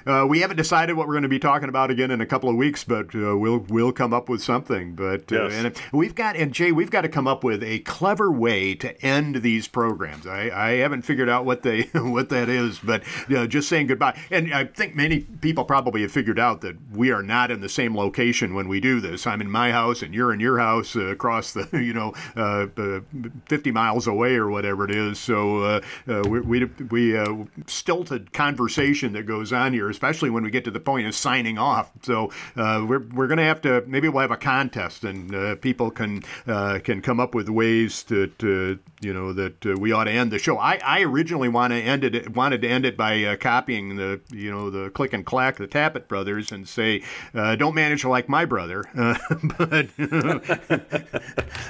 Uh, 0.05 0.25
we 0.27 0.39
haven't 0.39 0.57
decided 0.57 0.95
what 0.95 1.07
we're 1.07 1.13
going 1.13 1.23
to 1.23 1.29
be 1.29 1.39
talking 1.39 1.69
about 1.69 1.91
again 1.91 2.11
in 2.11 2.21
a 2.21 2.25
couple 2.25 2.49
of 2.49 2.55
weeks, 2.55 2.83
but 2.83 3.13
uh, 3.13 3.37
we'll 3.37 3.65
we'll 3.69 3.91
come 3.91 4.13
up 4.13 4.29
with 4.29 4.41
something. 4.41 4.95
But 4.95 5.29
yes. 5.29 5.53
and 5.53 5.75
we've 5.91 6.15
got 6.15 6.35
and 6.35 6.53
Jay, 6.53 6.71
we've 6.71 6.89
got 6.89 7.01
to 7.01 7.09
come 7.09 7.27
up 7.27 7.43
with 7.43 7.63
a 7.63 7.79
clever 7.79 8.31
way 8.31 8.75
to 8.75 9.05
end 9.05 9.37
these 9.37 9.67
programs. 9.67 10.25
I, 10.25 10.49
I 10.49 10.69
haven't 10.77 11.01
figured 11.03 11.29
out 11.29 11.45
what 11.45 11.63
they 11.63 11.83
what 11.93 12.29
that 12.29 12.49
is 12.49 12.66
but 12.79 13.03
you 13.27 13.35
know, 13.35 13.47
just 13.47 13.69
saying 13.69 13.87
goodbye. 13.87 14.19
And 14.31 14.53
I 14.53 14.65
think 14.65 14.95
many 14.95 15.19
people 15.19 15.65
probably 15.65 16.01
have 16.01 16.11
figured 16.11 16.39
out 16.39 16.61
that 16.61 16.75
we 16.91 17.11
are 17.11 17.23
not 17.23 17.51
in 17.51 17.61
the 17.61 17.69
same 17.69 17.95
location 17.95 18.53
when 18.53 18.67
we 18.67 18.79
do 18.79 18.99
this. 18.99 19.27
I'm 19.27 19.41
in 19.41 19.49
my 19.49 19.71
house, 19.71 20.01
and 20.01 20.13
you're 20.13 20.33
in 20.33 20.39
your 20.39 20.59
house 20.59 20.95
uh, 20.95 21.07
across 21.07 21.53
the 21.53 21.67
you 21.73 21.93
know 21.93 22.13
uh, 22.35 22.67
uh, 22.77 22.99
50 23.45 23.71
miles 23.71 24.07
away 24.07 24.35
or 24.35 24.49
whatever 24.49 24.85
it 24.85 24.91
is. 24.91 25.19
So 25.19 25.63
uh, 25.63 25.81
uh, 26.07 26.23
we 26.27 26.39
we, 26.41 26.65
we 26.89 27.17
uh, 27.17 27.35
stilted 27.67 28.33
conversation 28.33 29.13
that 29.13 29.25
goes 29.25 29.53
on 29.53 29.73
here, 29.73 29.89
especially 29.89 30.29
when 30.29 30.43
we 30.43 30.51
get 30.51 30.63
to 30.65 30.71
the 30.71 30.79
point 30.79 31.07
of 31.07 31.15
signing 31.15 31.57
off. 31.57 31.91
So 32.03 32.31
we're 32.55 32.99
we're 32.99 33.27
going 33.27 33.37
to 33.37 33.43
have 33.43 33.61
to 33.61 33.83
maybe 33.87 34.09
we'll 34.09 34.21
have 34.21 34.31
a 34.31 34.37
contest, 34.37 35.03
and 35.03 35.61
people 35.61 35.91
can 35.91 36.21
can 36.45 37.01
come 37.01 37.19
up 37.19 37.35
with 37.35 37.49
ways 37.49 38.03
to, 38.03 38.27
to 38.39 38.79
you 39.01 39.13
know 39.13 39.33
that 39.33 39.63
we 39.79 39.91
ought 39.91 40.05
to 40.05 40.11
end 40.11 40.31
the 40.31 40.39
show. 40.39 40.57
I, 40.57 40.79
I 40.83 41.01
originally 41.01 41.49
want 41.49 41.71
to 41.71 41.77
end 41.77 42.03
it 42.03 42.35
wanted 42.35 42.56
wanted 42.57 42.67
to 42.67 42.73
end 42.73 42.85
it 42.85 42.97
by 42.97 43.23
uh, 43.23 43.35
copying 43.35 43.95
the 43.95 44.19
you 44.31 44.51
know 44.51 44.69
the 44.69 44.89
click 44.91 45.13
and 45.13 45.25
clack 45.25 45.57
the 45.57 45.67
Tappet 45.67 46.07
brothers 46.07 46.51
and 46.51 46.67
say 46.67 47.03
uh, 47.33 47.55
don't 47.55 47.75
manage 47.75 48.03
like 48.03 48.27
my 48.29 48.45
brother, 48.45 48.83
uh, 48.97 49.17
but, 49.57 49.87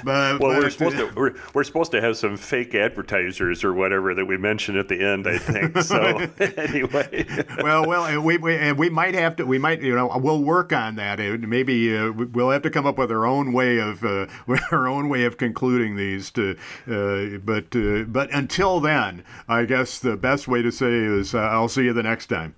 but 0.04 0.40
well 0.40 0.58
we're 0.58 0.70
supposed 0.70 0.96
to 0.96 1.12
we're, 1.16 1.34
we're 1.54 1.64
supposed 1.64 1.90
to 1.92 2.00
have 2.00 2.16
some 2.16 2.36
fake 2.36 2.74
advertisers 2.74 3.64
or 3.64 3.74
whatever 3.74 4.14
that 4.14 4.24
we 4.24 4.36
mentioned 4.36 4.78
at 4.78 4.88
the 4.88 5.04
end 5.04 5.26
I 5.26 5.38
think 5.38 5.76
so 5.78 6.26
anyway. 6.38 7.26
Well 7.62 7.86
well 7.86 8.22
we, 8.22 8.38
we 8.38 8.72
we 8.72 8.90
might 8.90 9.14
have 9.14 9.36
to 9.36 9.44
we 9.44 9.58
might 9.58 9.82
you 9.82 9.94
know 9.94 10.10
we'll 10.16 10.42
work 10.42 10.72
on 10.72 10.96
that. 10.96 11.18
Maybe 11.18 11.96
uh, 11.96 12.12
we'll 12.12 12.50
have 12.50 12.62
to 12.62 12.70
come 12.70 12.86
up 12.86 12.98
with 12.98 13.10
our 13.10 13.26
own 13.26 13.52
way 13.52 13.78
of 13.78 14.04
uh, 14.04 14.26
our 14.72 14.88
own 14.88 15.08
way 15.08 15.24
of 15.24 15.36
concluding 15.36 15.96
these 15.96 16.30
to 16.32 16.56
uh, 16.90 17.38
but 17.44 17.70
but 18.10 18.32
until 18.32 18.80
then 18.80 19.24
I 19.48 19.64
guess 19.64 19.98
the 19.98 20.16
best 20.16 20.48
way 20.48 20.62
to 20.62 20.72
say 20.78 20.92
is 20.92 21.34
uh, 21.34 21.38
I'll 21.38 21.68
see 21.68 21.84
you 21.84 21.92
the 21.92 22.02
next 22.02 22.26
time. 22.26 22.54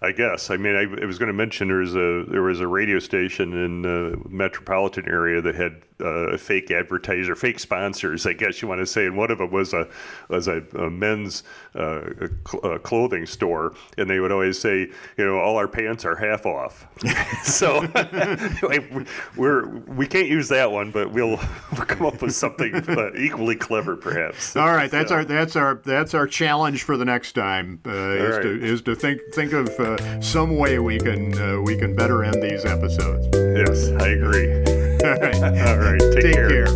I 0.00 0.12
guess. 0.12 0.50
I 0.50 0.56
mean, 0.56 0.76
I, 0.76 1.02
I 1.02 1.06
was 1.06 1.18
going 1.18 1.26
to 1.26 1.32
mention 1.32 1.68
there 1.68 1.78
was 1.78 1.96
a 1.96 2.24
there 2.28 2.42
was 2.42 2.60
a 2.60 2.68
radio 2.68 2.98
station 2.98 3.52
in 3.52 3.82
the 3.82 4.20
metropolitan 4.28 5.08
area 5.08 5.40
that 5.42 5.54
had 5.56 5.82
uh, 6.04 6.36
fake 6.36 6.70
advertiser, 6.70 7.34
fake 7.34 7.58
sponsors, 7.58 8.26
I 8.26 8.32
guess 8.32 8.62
you 8.62 8.68
want 8.68 8.80
to 8.80 8.86
say, 8.86 9.06
and 9.06 9.16
one 9.16 9.30
of 9.30 9.38
them 9.38 9.50
was 9.50 9.72
a 9.72 9.88
was 10.28 10.48
a, 10.48 10.62
a 10.76 10.90
men's 10.90 11.42
uh, 11.74 12.00
cl- 12.46 12.78
clothing 12.78 13.26
store, 13.26 13.74
and 13.96 14.08
they 14.08 14.20
would 14.20 14.32
always 14.32 14.58
say, 14.58 14.88
you 15.16 15.24
know, 15.24 15.38
all 15.38 15.56
our 15.56 15.68
pants 15.68 16.04
are 16.04 16.16
half 16.16 16.46
off. 16.46 16.86
so 17.44 17.80
we're 19.36 19.66
we 19.66 20.06
can't 20.06 20.28
use 20.28 20.48
that 20.48 20.70
one, 20.70 20.90
but 20.90 21.10
we'll, 21.12 21.40
we'll 21.72 21.86
come 21.86 22.06
up 22.06 22.22
with 22.22 22.34
something 22.34 22.74
uh, 22.74 23.10
equally 23.16 23.56
clever, 23.56 23.96
perhaps. 23.96 24.56
All 24.56 24.72
right, 24.72 24.90
that's 24.90 25.10
so. 25.10 25.16
our 25.16 25.24
that's 25.24 25.56
our 25.56 25.80
that's 25.84 26.14
our 26.14 26.26
challenge 26.26 26.82
for 26.82 26.96
the 26.96 27.04
next 27.04 27.32
time 27.32 27.80
uh, 27.86 27.90
is 27.90 28.34
right. 28.36 28.42
to 28.42 28.64
is 28.64 28.82
to 28.82 28.94
think 28.94 29.20
think 29.34 29.52
of 29.52 29.68
uh, 29.80 30.20
some 30.20 30.56
way 30.56 30.78
we 30.78 30.98
can 30.98 31.36
uh, 31.38 31.60
we 31.60 31.76
can 31.76 31.94
better 31.94 32.24
end 32.24 32.42
these 32.42 32.64
episodes. 32.64 33.26
Yes, 33.34 33.90
I 34.02 34.08
agree. 34.08 34.77
All 35.04 35.14
right. 35.14 35.36
All 35.36 35.78
right. 35.78 36.00
Take, 36.00 36.22
Take 36.22 36.34
care. 36.34 36.48
care. 36.48 36.66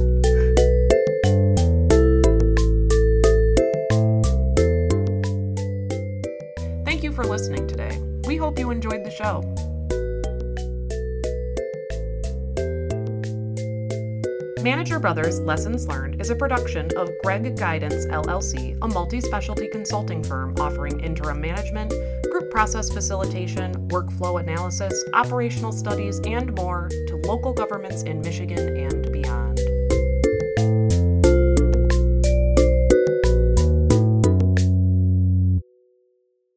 Thank 6.85 7.03
you 7.03 7.13
for 7.13 7.25
listening 7.25 7.67
today. 7.67 7.99
We 8.27 8.37
hope 8.37 8.59
you 8.59 8.71
enjoyed 8.71 9.05
the 9.05 9.11
show. 9.11 9.43
Manager 14.63 15.01
Brothers 15.01 15.41
Lessons 15.41 15.89
Learned 15.89 16.21
is 16.21 16.31
a 16.31 16.37
production 16.37 16.89
of 16.97 17.11
Gregg 17.25 17.57
Guidance 17.57 18.07
LLC, 18.07 18.79
a 18.83 18.87
multi 18.87 19.21
specialty 19.21 19.67
consulting 19.67 20.23
firm 20.23 20.55
offering 20.61 21.01
interim 21.01 21.41
management, 21.41 21.91
group 21.91 22.12
process 22.53 22.91
facilitation, 22.93 23.73
workflow 23.89 24.39
analysis, 24.39 24.93
operational 25.15 25.73
studies, 25.73 26.21
and 26.27 26.55
more 26.55 26.91
to 27.09 27.17
local 27.25 27.55
governments 27.55 28.03
in 28.03 28.21
Michigan 28.21 28.77
and 28.77 29.11
beyond. 29.11 29.42